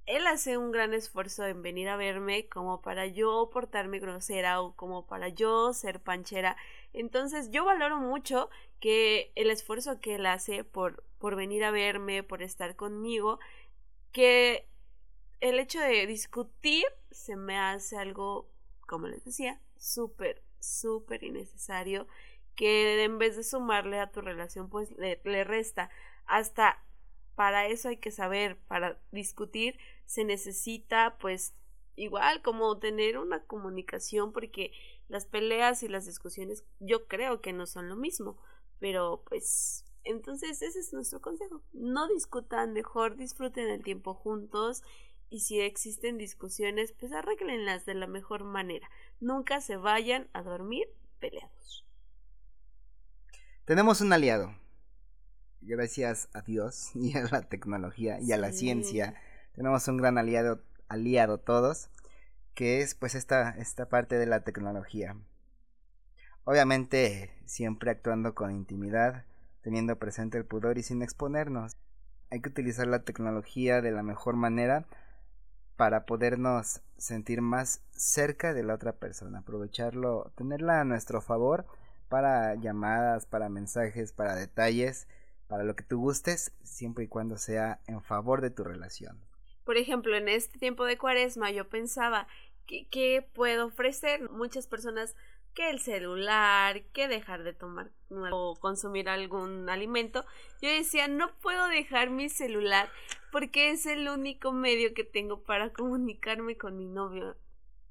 él 0.07 0.25
hace 0.25 0.57
un 0.57 0.71
gran 0.71 0.95
esfuerzo 0.95 1.45
en 1.45 1.61
venir 1.61 1.87
a 1.87 1.97
verme 1.97 2.49
como 2.49 2.81
para 2.81 3.05
yo 3.05 3.51
portarme 3.53 3.99
grosera 3.99 4.59
o 4.59 4.75
como 4.75 5.05
para 5.05 5.29
yo 5.29 5.71
ser 5.73 5.99
panchera. 5.99 6.57
Entonces 6.91 7.51
yo 7.51 7.65
valoro 7.65 7.99
mucho 7.99 8.49
que 8.79 9.31
el 9.35 9.51
esfuerzo 9.51 10.01
que 10.01 10.15
él 10.15 10.25
hace 10.25 10.63
por, 10.63 11.03
por 11.19 11.35
venir 11.35 11.63
a 11.63 11.69
verme, 11.69 12.23
por 12.23 12.41
estar 12.41 12.75
conmigo, 12.75 13.39
que 14.11 14.67
el 15.41 15.59
hecho 15.59 15.79
de 15.79 16.07
discutir 16.07 16.85
se 17.11 17.35
me 17.35 17.57
hace 17.57 17.97
algo, 17.97 18.47
como 18.89 19.07
les 19.07 19.23
decía, 19.23 19.61
súper, 19.77 20.43
súper 20.59 21.23
innecesario 21.23 22.07
que 22.55 23.03
en 23.03 23.19
vez 23.19 23.37
de 23.37 23.43
sumarle 23.43 23.99
a 23.99 24.11
tu 24.11 24.19
relación, 24.19 24.67
pues 24.67 24.91
le, 24.97 25.43
resta. 25.43 25.91
Hasta 26.25 26.83
para 27.35 27.67
eso 27.67 27.87
hay 27.87 27.97
que 27.97 28.11
saber, 28.11 28.57
para 28.67 28.99
discutir 29.11 29.77
se 30.05 30.25
necesita 30.25 31.17
pues 31.19 31.53
igual 31.95 32.41
como 32.41 32.79
tener 32.79 33.19
una 33.19 33.45
comunicación 33.45 34.33
porque 34.33 34.71
las 35.07 35.27
peleas 35.27 35.83
y 35.83 35.87
las 35.87 36.07
discusiones 36.07 36.65
yo 36.79 37.07
creo 37.07 37.41
que 37.41 37.53
no 37.53 37.67
son 37.67 37.89
lo 37.89 37.95
mismo, 37.95 38.41
pero 38.79 39.23
pues 39.29 39.85
entonces 40.03 40.61
ese 40.63 40.79
es 40.79 40.91
nuestro 40.93 41.21
consejo. 41.21 41.61
No 41.71 42.07
discutan, 42.07 42.73
mejor 42.73 43.17
disfruten 43.17 43.69
el 43.69 43.83
tiempo 43.83 44.15
juntos 44.15 44.81
y 45.29 45.41
si 45.41 45.61
existen 45.61 46.17
discusiones, 46.17 46.93
pues 46.93 47.11
arréglenlas 47.11 47.85
de 47.85 47.93
la 47.93 48.07
mejor 48.07 48.43
manera. 48.43 48.89
Nunca 49.19 49.61
se 49.61 49.77
vayan 49.77 50.27
a 50.33 50.41
dormir 50.41 50.87
peleados. 51.19 51.85
Tenemos 53.65 54.01
un 54.01 54.11
aliado. 54.11 54.55
Gracias 55.61 56.29
a 56.33 56.41
Dios 56.41 56.91
y 56.95 57.15
a 57.15 57.23
la 57.23 57.43
tecnología 57.43 58.19
y 58.19 58.31
a 58.31 58.37
la 58.37 58.51
ciencia. 58.51 59.15
Tenemos 59.53 59.87
un 59.87 59.97
gran 59.97 60.17
aliado, 60.17 60.63
aliado 60.87 61.39
todos, 61.39 61.89
que 62.55 62.81
es 62.81 62.95
pues 62.95 63.13
esta, 63.15 63.51
esta 63.51 63.87
parte 63.87 64.17
de 64.17 64.25
la 64.25 64.43
tecnología. 64.43 65.15
Obviamente 66.45 67.31
siempre 67.45 67.91
actuando 67.91 68.33
con 68.33 68.51
intimidad, 68.51 69.25
teniendo 69.61 69.97
presente 69.97 70.37
el 70.37 70.45
pudor 70.45 70.77
y 70.77 70.83
sin 70.83 71.01
exponernos. 71.01 71.77
Hay 72.31 72.41
que 72.41 72.49
utilizar 72.49 72.87
la 72.87 73.03
tecnología 73.03 73.81
de 73.81 73.91
la 73.91 74.03
mejor 74.03 74.35
manera 74.35 74.87
para 75.79 76.05
podernos 76.05 76.81
sentir 76.97 77.39
más 77.41 77.81
cerca 77.91 78.53
de 78.53 78.63
la 78.63 78.73
otra 78.73 78.97
persona, 78.97 79.39
aprovecharlo, 79.39 80.29
tenerla 80.35 80.81
a 80.81 80.83
nuestro 80.83 81.21
favor 81.21 81.65
para 82.09 82.53
llamadas, 82.55 83.25
para 83.25 83.47
mensajes, 83.47 84.11
para 84.11 84.35
detalles, 84.35 85.07
para 85.47 85.63
lo 85.63 85.77
que 85.77 85.85
tú 85.85 85.97
gustes, 86.01 86.51
siempre 86.63 87.05
y 87.05 87.07
cuando 87.07 87.37
sea 87.37 87.79
en 87.87 88.03
favor 88.03 88.41
de 88.41 88.49
tu 88.49 88.65
relación. 88.65 89.21
Por 89.63 89.77
ejemplo, 89.77 90.17
en 90.17 90.27
este 90.27 90.59
tiempo 90.59 90.83
de 90.83 90.97
cuaresma 90.97 91.49
yo 91.49 91.69
pensaba, 91.69 92.27
¿qué, 92.67 93.25
puedo 93.33 93.67
ofrecer? 93.67 94.29
Muchas 94.29 94.67
personas 94.67 95.15
que 95.53 95.69
el 95.69 95.79
celular, 95.79 96.83
que 96.91 97.07
dejar 97.07 97.43
de 97.43 97.53
tomar 97.53 97.89
o 98.31 98.57
consumir 98.59 99.07
algún 99.07 99.69
alimento. 99.69 100.25
Yo 100.61 100.69
decía, 100.69 101.07
no 101.07 101.33
puedo 101.37 101.69
dejar 101.69 102.09
mi 102.09 102.27
celular 102.27 102.89
porque 103.31 103.71
es 103.71 103.85
el 103.85 104.07
único 104.07 104.51
medio 104.51 104.93
que 104.93 105.03
tengo 105.03 105.41
para 105.43 105.71
comunicarme 105.71 106.57
con 106.57 106.77
mi 106.77 106.85
novio. 106.85 107.35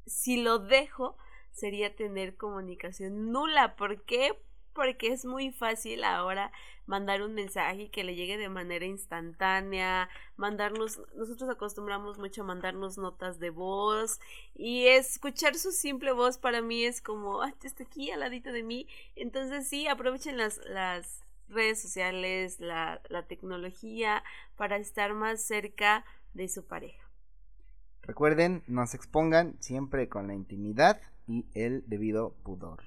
Si 0.07 0.43
lo 0.43 0.59
dejo, 0.59 1.17
sería 1.53 1.95
tener 1.95 2.37
comunicación 2.37 3.31
nula. 3.33 3.77
¿Por 3.77 4.03
qué? 4.03 4.39
Porque 4.73 5.09
es 5.09 5.25
muy 5.25 5.51
fácil 5.51 6.05
ahora 6.05 6.53
mandar 6.87 7.23
un 7.23 7.35
mensaje 7.35 7.83
y 7.83 7.89
que 7.91 8.05
le 8.05 8.15
llegue 8.15 8.39
de 8.39 8.49
manera 8.49 8.87
instantánea, 8.87 10.09
mandarnos, 10.37 11.01
nosotros 11.15 11.51
acostumbramos 11.51 12.19
mucho 12.19 12.43
a 12.43 12.47
mandarnos 12.47 12.97
notas 12.97 13.39
de 13.39 13.51
voz 13.51 14.21
y 14.55 14.87
escuchar 14.87 15.55
su 15.57 15.71
simple 15.71 16.13
voz 16.13 16.39
para 16.39 16.63
mí 16.63 16.85
es 16.85 17.03
como, 17.03 17.43
ah, 17.43 17.53
está 17.63 17.85
aquí 17.85 18.11
al 18.11 18.21
ladito 18.21 18.53
de 18.53 18.63
mí. 18.63 18.87
Entonces 19.17 19.69
sí, 19.69 19.87
aprovechen 19.87 20.39
las, 20.39 20.59
las 20.65 21.25
redes 21.49 21.81
sociales, 21.81 22.61
la, 22.61 23.01
tecnología 23.29 24.23
para 24.57 24.77
estar 24.77 25.15
más 25.15 25.43
cerca 25.43 26.05
de 26.35 26.49
su 26.49 26.67
pareja. 26.67 27.03
Recuerden, 28.03 28.63
no 28.67 28.87
se 28.87 28.97
expongan 28.97 29.57
siempre 29.61 30.09
con 30.09 30.29
la 30.29 30.35
intimidad 30.35 31.01
y 31.27 31.47
el 31.55 31.85
debido 31.87 32.35
pudor. 32.43 32.83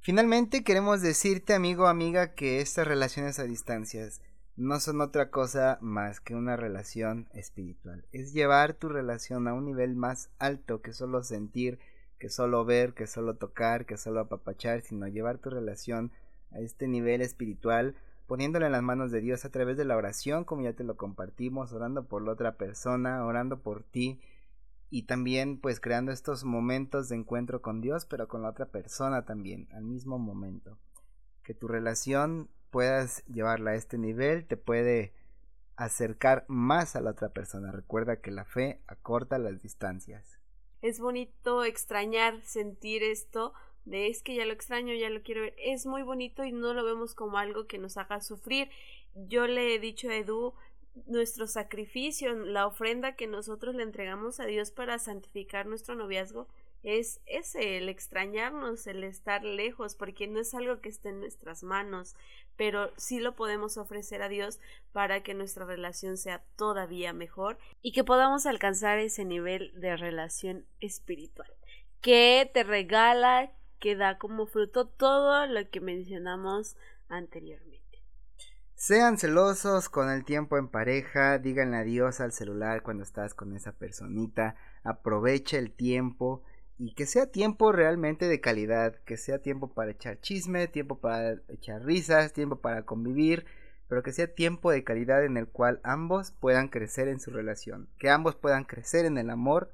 Finalmente 0.00 0.64
queremos 0.64 1.00
decirte, 1.00 1.54
amigo 1.54 1.84
o 1.84 1.86
amiga, 1.86 2.34
que 2.34 2.60
estas 2.60 2.86
relaciones 2.86 3.38
a 3.38 3.44
distancias 3.44 4.20
no 4.56 4.80
son 4.80 5.00
otra 5.00 5.30
cosa 5.30 5.78
más 5.80 6.20
que 6.20 6.34
una 6.34 6.56
relación 6.56 7.28
espiritual. 7.32 8.04
Es 8.12 8.32
llevar 8.32 8.74
tu 8.74 8.88
relación 8.88 9.48
a 9.48 9.54
un 9.54 9.64
nivel 9.64 9.94
más 9.94 10.30
alto 10.38 10.82
que 10.82 10.92
solo 10.92 11.22
sentir, 11.22 11.78
que 12.18 12.28
solo 12.28 12.64
ver, 12.64 12.92
que 12.92 13.06
solo 13.06 13.36
tocar, 13.36 13.86
que 13.86 13.96
solo 13.96 14.20
apapachar, 14.20 14.82
sino 14.82 15.08
llevar 15.08 15.38
tu 15.38 15.50
relación 15.50 16.12
a 16.54 16.60
este 16.60 16.88
nivel 16.88 17.20
espiritual 17.20 17.96
poniéndolo 18.26 18.66
en 18.66 18.72
las 18.72 18.82
manos 18.82 19.10
de 19.10 19.20
Dios 19.20 19.44
a 19.44 19.50
través 19.50 19.76
de 19.76 19.84
la 19.84 19.96
oración, 19.96 20.44
como 20.44 20.62
ya 20.62 20.72
te 20.72 20.84
lo 20.84 20.96
compartimos, 20.96 21.72
orando 21.72 22.06
por 22.06 22.22
la 22.22 22.32
otra 22.32 22.56
persona, 22.56 23.24
orando 23.26 23.60
por 23.60 23.82
ti 23.82 24.20
y 24.88 25.02
también 25.02 25.58
pues 25.58 25.80
creando 25.80 26.12
estos 26.12 26.44
momentos 26.44 27.08
de 27.08 27.16
encuentro 27.16 27.62
con 27.62 27.80
Dios, 27.80 28.06
pero 28.06 28.28
con 28.28 28.42
la 28.42 28.48
otra 28.48 28.66
persona 28.66 29.24
también, 29.24 29.68
al 29.72 29.84
mismo 29.84 30.18
momento. 30.18 30.78
Que 31.42 31.54
tu 31.54 31.68
relación 31.68 32.48
puedas 32.70 33.24
llevarla 33.26 33.72
a 33.72 33.74
este 33.74 33.98
nivel 33.98 34.46
te 34.46 34.56
puede 34.56 35.12
acercar 35.76 36.44
más 36.48 36.96
a 36.96 37.00
la 37.00 37.10
otra 37.10 37.28
persona. 37.30 37.70
Recuerda 37.70 38.20
que 38.20 38.30
la 38.30 38.44
fe 38.44 38.80
acorta 38.86 39.38
las 39.38 39.60
distancias. 39.60 40.38
Es 40.80 41.00
bonito 41.00 41.64
extrañar, 41.64 42.40
sentir 42.42 43.02
esto, 43.02 43.52
de 43.84 44.08
es 44.08 44.22
que 44.22 44.34
ya 44.34 44.44
lo 44.44 44.52
extraño, 44.52 44.94
ya 44.94 45.10
lo 45.10 45.22
quiero 45.22 45.42
ver, 45.42 45.54
es 45.58 45.86
muy 45.86 46.02
bonito 46.02 46.44
y 46.44 46.52
no 46.52 46.74
lo 46.74 46.84
vemos 46.84 47.14
como 47.14 47.38
algo 47.38 47.66
que 47.66 47.78
nos 47.78 47.96
haga 47.96 48.20
sufrir. 48.20 48.70
Yo 49.14 49.46
le 49.46 49.74
he 49.74 49.78
dicho 49.78 50.08
a 50.08 50.16
Edu, 50.16 50.54
nuestro 51.06 51.46
sacrificio, 51.46 52.34
la 52.34 52.66
ofrenda 52.66 53.16
que 53.16 53.26
nosotros 53.26 53.74
le 53.74 53.82
entregamos 53.82 54.40
a 54.40 54.46
Dios 54.46 54.70
para 54.70 54.98
santificar 54.98 55.66
nuestro 55.66 55.94
noviazgo, 55.94 56.48
es 56.82 57.20
ese, 57.26 57.78
el 57.78 57.88
extrañarnos, 57.88 58.86
el 58.88 59.04
estar 59.04 59.44
lejos, 59.44 59.94
porque 59.94 60.26
no 60.26 60.40
es 60.40 60.52
algo 60.52 60.80
que 60.80 60.88
esté 60.88 61.10
en 61.10 61.20
nuestras 61.20 61.62
manos, 61.62 62.16
pero 62.56 62.92
sí 62.96 63.20
lo 63.20 63.36
podemos 63.36 63.76
ofrecer 63.76 64.20
a 64.20 64.28
Dios 64.28 64.58
para 64.90 65.22
que 65.22 65.32
nuestra 65.32 65.64
relación 65.64 66.16
sea 66.16 66.42
todavía 66.56 67.12
mejor 67.12 67.56
y 67.82 67.92
que 67.92 68.02
podamos 68.02 68.46
alcanzar 68.46 68.98
ese 68.98 69.24
nivel 69.24 69.72
de 69.80 69.96
relación 69.96 70.66
espiritual 70.80 71.50
que 72.02 72.50
te 72.52 72.64
regala, 72.64 73.52
que 73.82 73.96
da 73.96 74.16
como 74.16 74.46
fruto 74.46 74.86
todo 74.86 75.44
lo 75.46 75.68
que 75.68 75.80
mencionamos 75.80 76.76
anteriormente. 77.08 77.82
Sean 78.76 79.18
celosos 79.18 79.88
con 79.88 80.08
el 80.08 80.24
tiempo 80.24 80.56
en 80.56 80.68
pareja, 80.68 81.38
díganle 81.38 81.78
adiós 81.78 82.20
al 82.20 82.32
celular 82.32 82.84
cuando 82.84 83.02
estás 83.02 83.34
con 83.34 83.56
esa 83.56 83.72
personita, 83.72 84.54
aprovecha 84.84 85.58
el 85.58 85.72
tiempo 85.72 86.44
y 86.78 86.94
que 86.94 87.06
sea 87.06 87.32
tiempo 87.32 87.72
realmente 87.72 88.28
de 88.28 88.40
calidad, 88.40 88.94
que 89.04 89.16
sea 89.16 89.40
tiempo 89.40 89.74
para 89.74 89.90
echar 89.90 90.20
chisme, 90.20 90.68
tiempo 90.68 91.00
para 91.00 91.40
echar 91.48 91.84
risas, 91.84 92.32
tiempo 92.32 92.60
para 92.60 92.84
convivir, 92.84 93.46
pero 93.88 94.04
que 94.04 94.12
sea 94.12 94.32
tiempo 94.32 94.70
de 94.70 94.84
calidad 94.84 95.24
en 95.24 95.36
el 95.36 95.48
cual 95.48 95.80
ambos 95.82 96.30
puedan 96.30 96.68
crecer 96.68 97.08
en 97.08 97.18
su 97.18 97.32
relación, 97.32 97.88
que 97.98 98.10
ambos 98.10 98.36
puedan 98.36 98.62
crecer 98.62 99.06
en 99.06 99.18
el 99.18 99.28
amor 99.28 99.72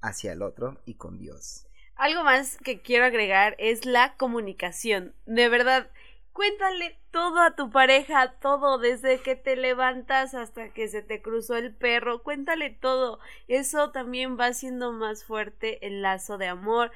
hacia 0.00 0.32
el 0.32 0.42
otro 0.42 0.80
y 0.86 0.94
con 0.94 1.18
Dios. 1.18 1.68
Algo 1.96 2.24
más 2.24 2.56
que 2.58 2.80
quiero 2.80 3.04
agregar 3.04 3.54
es 3.58 3.84
la 3.84 4.16
comunicación. 4.16 5.14
De 5.26 5.48
verdad, 5.48 5.90
cuéntale 6.32 6.98
todo 7.10 7.40
a 7.40 7.54
tu 7.54 7.70
pareja, 7.70 8.34
todo, 8.40 8.78
desde 8.78 9.20
que 9.20 9.36
te 9.36 9.54
levantas 9.56 10.34
hasta 10.34 10.70
que 10.70 10.88
se 10.88 11.02
te 11.02 11.20
cruzó 11.20 11.56
el 11.56 11.74
perro, 11.74 12.22
cuéntale 12.22 12.70
todo. 12.70 13.20
Eso 13.48 13.90
también 13.90 14.38
va 14.38 14.46
haciendo 14.46 14.92
más 14.92 15.24
fuerte 15.24 15.86
el 15.86 16.02
lazo 16.02 16.38
de 16.38 16.48
amor. 16.48 16.90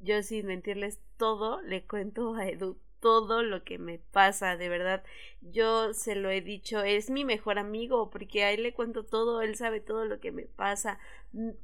Yo 0.00 0.22
sin 0.22 0.46
mentirles 0.46 1.00
todo, 1.16 1.60
le 1.62 1.84
cuento 1.84 2.34
a 2.34 2.46
Edu 2.46 2.78
todo 3.00 3.42
lo 3.42 3.64
que 3.64 3.78
me 3.78 3.98
pasa, 3.98 4.56
de 4.56 4.68
verdad. 4.68 5.04
Yo 5.40 5.92
se 5.94 6.14
lo 6.14 6.30
he 6.30 6.40
dicho, 6.40 6.82
es 6.82 7.10
mi 7.10 7.24
mejor 7.24 7.58
amigo, 7.58 8.10
porque 8.10 8.44
a 8.44 8.52
él 8.52 8.62
le 8.62 8.74
cuento 8.74 9.04
todo, 9.04 9.42
él 9.42 9.56
sabe 9.56 9.80
todo 9.80 10.04
lo 10.04 10.20
que 10.20 10.32
me 10.32 10.44
pasa. 10.44 10.98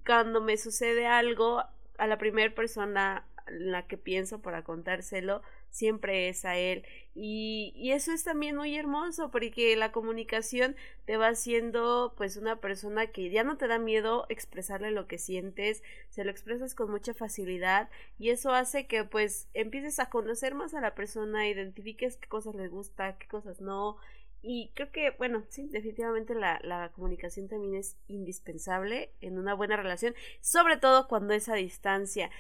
Cuando 0.04 0.40
me 0.40 0.56
sucede 0.56 1.06
algo, 1.06 1.64
a 1.98 2.07
la 2.07 2.18
primera 2.18 2.54
persona 2.54 3.26
la 3.48 3.87
que 3.87 3.98
pienso 3.98 4.40
para 4.40 4.64
contárselo 4.64 5.42
siempre 5.68 6.28
es 6.28 6.44
a 6.44 6.57
él. 6.57 6.85
Y, 7.14 7.72
y 7.76 7.92
eso 7.92 8.12
es 8.12 8.24
también 8.24 8.57
muy 8.57 8.76
hermoso 8.76 9.30
porque 9.30 9.76
la 9.76 9.92
comunicación 9.92 10.76
te 11.04 11.16
va 11.16 11.28
haciendo 11.28 12.14
pues 12.16 12.37
una 12.37 12.61
persona 12.61 13.09
que 13.09 13.30
ya 13.30 13.44
no 13.44 13.57
te 13.57 13.68
da 13.68 13.78
miedo 13.78 14.26
expresarle 14.28 14.90
lo 14.90 15.07
que 15.07 15.18
sientes 15.18 15.83
se 16.11 16.24
lo 16.24 16.30
expresas 16.30 16.74
con 16.74 16.90
mucha 16.90 17.12
facilidad 17.14 17.90
y 18.18 18.30
eso 18.30 18.52
hace 18.52 18.87
que 18.87 19.04
pues 19.04 19.48
empieces 19.54 19.98
a 19.98 20.11
conocer 20.11 20.54
más 20.54 20.74
a 20.74 20.80
la 20.80 20.94
persona 20.94 21.48
identifiques 21.48 22.16
qué 22.16 22.28
cosas 22.28 22.54
le 22.54 22.68
gusta 22.68 23.18
qué 23.18 23.26
cosas 23.28 23.61
no 23.61 23.96
y 24.44 24.70
creo 24.74 24.92
que, 24.92 25.11
bueno, 25.12 25.44
sí, 25.48 25.68
definitivamente 25.70 26.35
la, 26.35 26.61
la, 26.62 26.90
comunicación 26.90 27.48
también 27.48 27.74
es 27.74 27.96
indispensable 28.09 29.11
en 29.22 29.38
una 29.38 29.54
buena 29.54 29.76
relación, 29.76 30.14
sobre 30.40 30.76
todo 30.76 31.09
cuando 31.09 31.33
es 31.33 31.48
a 31.48 31.54
distancia. 31.54 32.30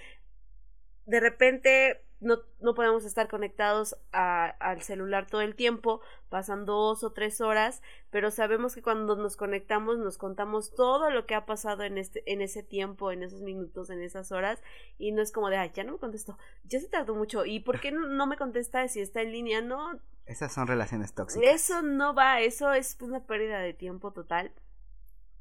De 1.06 1.20
repente 1.20 2.02
no, 2.20 2.38
no 2.60 2.74
podemos 2.74 3.04
estar 3.04 3.28
conectados 3.28 3.96
a, 4.12 4.46
al 4.46 4.82
celular 4.82 5.26
todo 5.26 5.42
el 5.42 5.54
tiempo, 5.54 6.00
pasan 6.30 6.64
dos 6.64 7.04
o 7.04 7.12
tres 7.12 7.40
horas, 7.40 7.82
pero 8.10 8.30
sabemos 8.30 8.74
que 8.74 8.82
cuando 8.82 9.14
nos 9.16 9.36
conectamos 9.36 9.98
nos 9.98 10.18
contamos 10.18 10.74
todo 10.74 11.10
lo 11.10 11.26
que 11.26 11.34
ha 11.34 11.46
pasado 11.46 11.82
en, 11.82 11.98
este, 11.98 12.22
en 12.32 12.40
ese 12.40 12.62
tiempo, 12.62 13.12
en 13.12 13.22
esos 13.22 13.42
minutos, 13.42 13.90
en 13.90 14.02
esas 14.02 14.32
horas, 14.32 14.62
y 14.98 15.12
no 15.12 15.22
es 15.22 15.32
como 15.32 15.50
de, 15.50 15.58
ay, 15.58 15.70
ya 15.74 15.84
no 15.84 15.92
me 15.92 15.98
contestó, 15.98 16.38
ya 16.64 16.80
se 16.80 16.88
tardó 16.88 17.14
mucho, 17.14 17.44
¿y 17.44 17.60
por 17.60 17.80
qué 17.80 17.92
no, 17.92 18.08
no 18.08 18.26
me 18.26 18.36
contesta 18.36 18.88
si 18.88 19.00
está 19.00 19.20
en 19.20 19.32
línea? 19.32 19.60
No, 19.60 20.00
esas 20.26 20.52
son 20.52 20.66
relaciones 20.66 21.12
tóxicas. 21.12 21.46
Eso 21.46 21.82
no 21.82 22.14
va, 22.14 22.40
eso 22.40 22.72
es 22.72 22.96
una 23.00 23.26
pérdida 23.26 23.58
de 23.58 23.74
tiempo 23.74 24.12
total. 24.12 24.52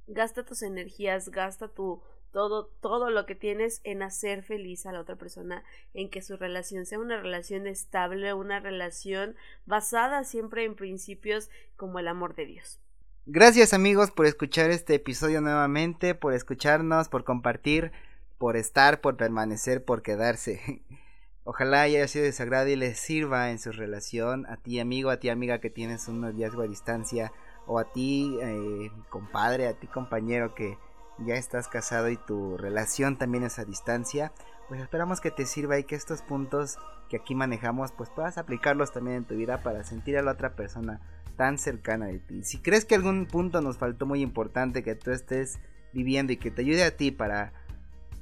Gasta 0.07 0.43
tus 0.43 0.61
energías, 0.61 1.29
gasta 1.29 1.69
tu 1.69 2.03
todo 2.33 2.65
todo 2.81 3.11
lo 3.11 3.25
que 3.25 3.35
tienes 3.35 3.79
en 3.85 4.01
hacer 4.01 4.43
feliz 4.43 4.85
a 4.85 4.91
la 4.91 4.99
otra 4.99 5.15
persona, 5.15 5.63
en 5.93 6.09
que 6.09 6.21
su 6.21 6.35
relación 6.35 6.85
sea 6.85 6.99
una 6.99 7.21
relación 7.21 7.67
estable, 7.67 8.33
una 8.33 8.59
relación 8.59 9.35
basada 9.65 10.25
siempre 10.25 10.65
en 10.65 10.75
principios 10.75 11.49
como 11.77 11.99
el 11.99 12.09
amor 12.09 12.35
de 12.35 12.47
Dios. 12.47 12.79
Gracias 13.25 13.73
amigos 13.73 14.11
por 14.11 14.25
escuchar 14.25 14.71
este 14.71 14.95
episodio 14.95 15.39
nuevamente, 15.39 16.13
por 16.15 16.33
escucharnos, 16.33 17.07
por 17.07 17.23
compartir, 17.23 17.93
por 18.37 18.57
estar, 18.57 18.99
por 18.99 19.15
permanecer, 19.15 19.85
por 19.85 20.01
quedarse. 20.01 20.83
Ojalá 21.45 21.81
haya 21.81 22.07
sido 22.07 22.25
de 22.25 22.31
sagrado 22.31 22.67
y 22.67 22.75
les 22.75 22.97
sirva 22.97 23.51
en 23.51 23.59
su 23.59 23.71
relación 23.71 24.45
a 24.47 24.57
ti 24.57 24.79
amigo, 24.79 25.09
a 25.09 25.17
ti 25.17 25.29
amiga 25.29 25.59
que 25.59 25.69
tienes 25.69 26.07
un 26.07 26.21
noviazgo 26.21 26.63
a 26.63 26.67
distancia 26.67 27.31
o 27.67 27.79
a 27.79 27.91
ti 27.91 28.37
eh, 28.41 28.91
compadre, 29.09 29.67
a 29.67 29.73
ti 29.73 29.87
compañero 29.87 30.55
que 30.55 30.77
ya 31.19 31.35
estás 31.35 31.67
casado 31.67 32.09
y 32.09 32.17
tu 32.17 32.57
relación 32.57 33.17
también 33.17 33.43
es 33.43 33.59
a 33.59 33.65
distancia. 33.65 34.31
Pues 34.67 34.81
esperamos 34.81 35.21
que 35.21 35.31
te 35.31 35.45
sirva 35.45 35.77
y 35.77 35.83
que 35.83 35.95
estos 35.95 36.21
puntos 36.21 36.77
que 37.09 37.17
aquí 37.17 37.35
manejamos 37.35 37.91
pues 37.91 38.09
puedas 38.09 38.37
aplicarlos 38.37 38.91
también 38.91 39.17
en 39.17 39.25
tu 39.25 39.35
vida 39.35 39.61
para 39.61 39.83
sentir 39.83 40.17
a 40.17 40.21
la 40.21 40.31
otra 40.31 40.55
persona 40.55 41.01
tan 41.37 41.57
cercana 41.57 42.07
de 42.07 42.19
ti. 42.19 42.43
Si 42.43 42.59
crees 42.59 42.85
que 42.85 42.95
algún 42.95 43.25
punto 43.25 43.61
nos 43.61 43.77
faltó 43.77 44.05
muy 44.05 44.21
importante 44.21 44.83
que 44.83 44.95
tú 44.95 45.11
estés 45.11 45.59
viviendo 45.93 46.33
y 46.33 46.37
que 46.37 46.51
te 46.51 46.61
ayude 46.61 46.83
a 46.83 46.95
ti 46.95 47.11
para, 47.11 47.53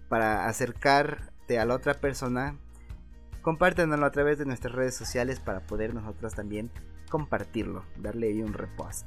para 0.09 0.47
acercarte 0.47 1.59
a 1.59 1.65
la 1.65 1.75
otra 1.75 1.95
persona, 1.95 2.57
compártenoslo 3.41 4.05
a 4.05 4.11
través 4.11 4.37
de 4.37 4.45
nuestras 4.45 4.73
redes 4.73 4.95
sociales 4.95 5.39
para 5.39 5.61
poder 5.61 5.93
nosotros 5.93 6.33
también 6.33 6.71
compartirlo, 7.09 7.85
darle 7.97 8.27
ahí 8.27 8.41
un 8.41 8.53
repost. 8.53 9.05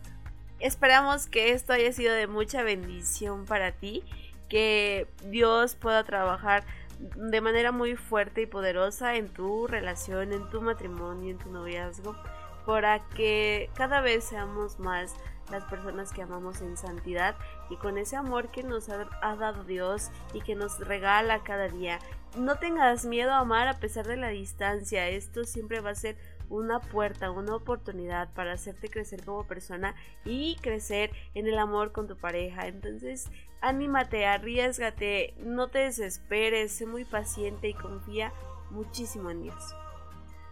Esperamos 0.65 1.27
que 1.27 1.53
esto 1.53 1.75
haya 1.75 1.93
sido 1.93 2.15
de 2.15 2.27
mucha 2.27 2.63
bendición 2.63 3.45
para 3.45 3.73
ti, 3.73 4.03
que 4.49 5.07
Dios 5.27 5.75
pueda 5.75 6.05
trabajar 6.05 6.65
de 6.99 7.43
manera 7.43 7.71
muy 7.71 7.97
fuerte 7.97 8.41
y 8.41 8.47
poderosa 8.47 9.17
en 9.17 9.29
tu 9.29 9.67
relación, 9.67 10.33
en 10.33 10.49
tu 10.49 10.63
matrimonio, 10.63 11.33
en 11.33 11.37
tu 11.37 11.51
noviazgo, 11.51 12.17
para 12.65 13.01
que 13.11 13.69
cada 13.75 14.01
vez 14.01 14.25
seamos 14.25 14.79
más 14.79 15.15
las 15.51 15.65
personas 15.65 16.15
que 16.15 16.23
amamos 16.23 16.63
en 16.63 16.79
santidad 16.79 17.37
y 17.71 17.77
con 17.77 17.99
ese 17.99 18.17
amor 18.17 18.51
que 18.51 18.63
nos 18.63 18.89
ha, 18.89 19.07
dado 19.37 19.65
Dios 19.65 20.11
y 20.33 20.41
que 20.41 20.55
nos 20.55 20.79
regala 20.81 21.43
cada 21.43 21.69
día. 21.69 21.99
No 22.37 22.57
tengas 22.57 23.05
miedo 23.05 23.33
a 23.33 23.39
amar 23.39 23.69
a 23.69 23.79
pesar 23.79 24.07
de 24.07 24.17
la 24.17 24.29
distancia. 24.29 25.09
Esto 25.09 25.45
siempre 25.45 25.81
va 25.81 25.91
a 25.91 25.95
ser 25.95 26.17
una 26.51 26.81
puerta, 26.81 27.31
una 27.31 27.55
oportunidad 27.55 28.33
para 28.35 28.53
hacerte 28.53 28.89
crecer 28.89 29.25
como 29.25 29.47
persona 29.47 29.95
y 30.25 30.57
crecer 30.61 31.11
en 31.35 31.47
el 31.47 31.59
amor 31.59 31.93
con 31.93 32.07
tu 32.07 32.17
pareja. 32.17 32.67
Entonces, 32.67 33.31
anímate, 33.61 34.27
arriesgate, 34.27 35.35
no 35.39 35.69
te 35.69 35.81
desesperes, 35.81 36.73
sé 36.73 36.87
muy 36.87 37.05
paciente 37.05 37.69
y 37.69 37.75
confía 37.75 38.33
muchísimo 38.71 39.31
en 39.31 39.43
Dios. 39.43 39.75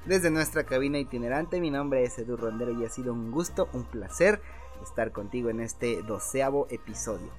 Desde 0.07 0.31
nuestra 0.31 0.65
cabina 0.65 0.99
itinerante, 0.99 1.61
mi 1.61 1.71
nombre 1.71 2.03
es 2.03 2.19
Edu 2.19 2.37
Rondero 2.37 2.73
y 2.73 2.85
ha 2.85 2.89
sido 2.89 3.13
un 3.13 3.31
gusto, 3.31 3.69
un 3.73 3.85
placer 3.85 4.41
estar 4.83 5.13
contigo 5.13 5.51
en 5.51 5.61
este 5.61 6.03
doceavo 6.03 6.67
episodio. 6.71 7.31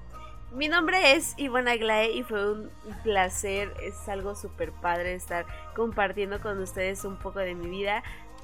Mi 0.54 0.68
nombre 0.68 1.16
es 1.16 1.34
Ivonne 1.38 1.72
Aglae 1.72 2.12
y 2.12 2.24
fue 2.24 2.52
un 2.52 2.70
placer, 3.04 3.74
es 3.82 4.08
algo 4.08 4.36
súper 4.36 4.72
padre 4.72 5.16
estar 5.16 5.48
compartiendo 5.76 6.40
con 6.42 6.60
ustedes 6.60 7.06
un 7.06 7.18
poco 7.18 7.40
de 7.40 7.56
mi 7.56 7.68
vida. 7.68 8.04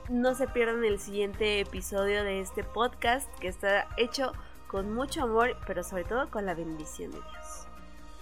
No 0.09 0.33
se 0.33 0.47
pierdan 0.47 0.83
el 0.83 0.99
siguiente 0.99 1.59
episodio 1.59 2.23
de 2.23 2.39
este 2.39 2.63
podcast 2.63 3.29
que 3.39 3.47
está 3.47 3.87
hecho 3.97 4.33
con 4.67 4.91
mucho 4.91 5.21
amor, 5.21 5.55
pero 5.67 5.83
sobre 5.83 6.03
todo 6.03 6.31
con 6.31 6.47
la 6.47 6.55
bendición 6.55 7.11
de 7.11 7.17
Dios. 7.17 7.67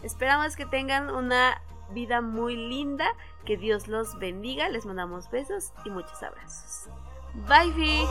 Esperamos 0.03 0.57
que 0.57 0.65
tengan 0.65 1.09
una 1.09 1.61
vida 1.91 2.19
muy 2.21 2.55
linda, 2.55 3.07
que 3.45 3.55
Dios 3.55 3.87
los 3.87 4.19
bendiga, 4.19 4.67
les 4.67 4.85
mandamos 4.85 5.31
besos 5.31 5.71
y 5.85 5.89
muchos 5.89 6.21
abrazos. 6.21 6.89
Bye, 7.47 7.71
bye. 7.71 8.07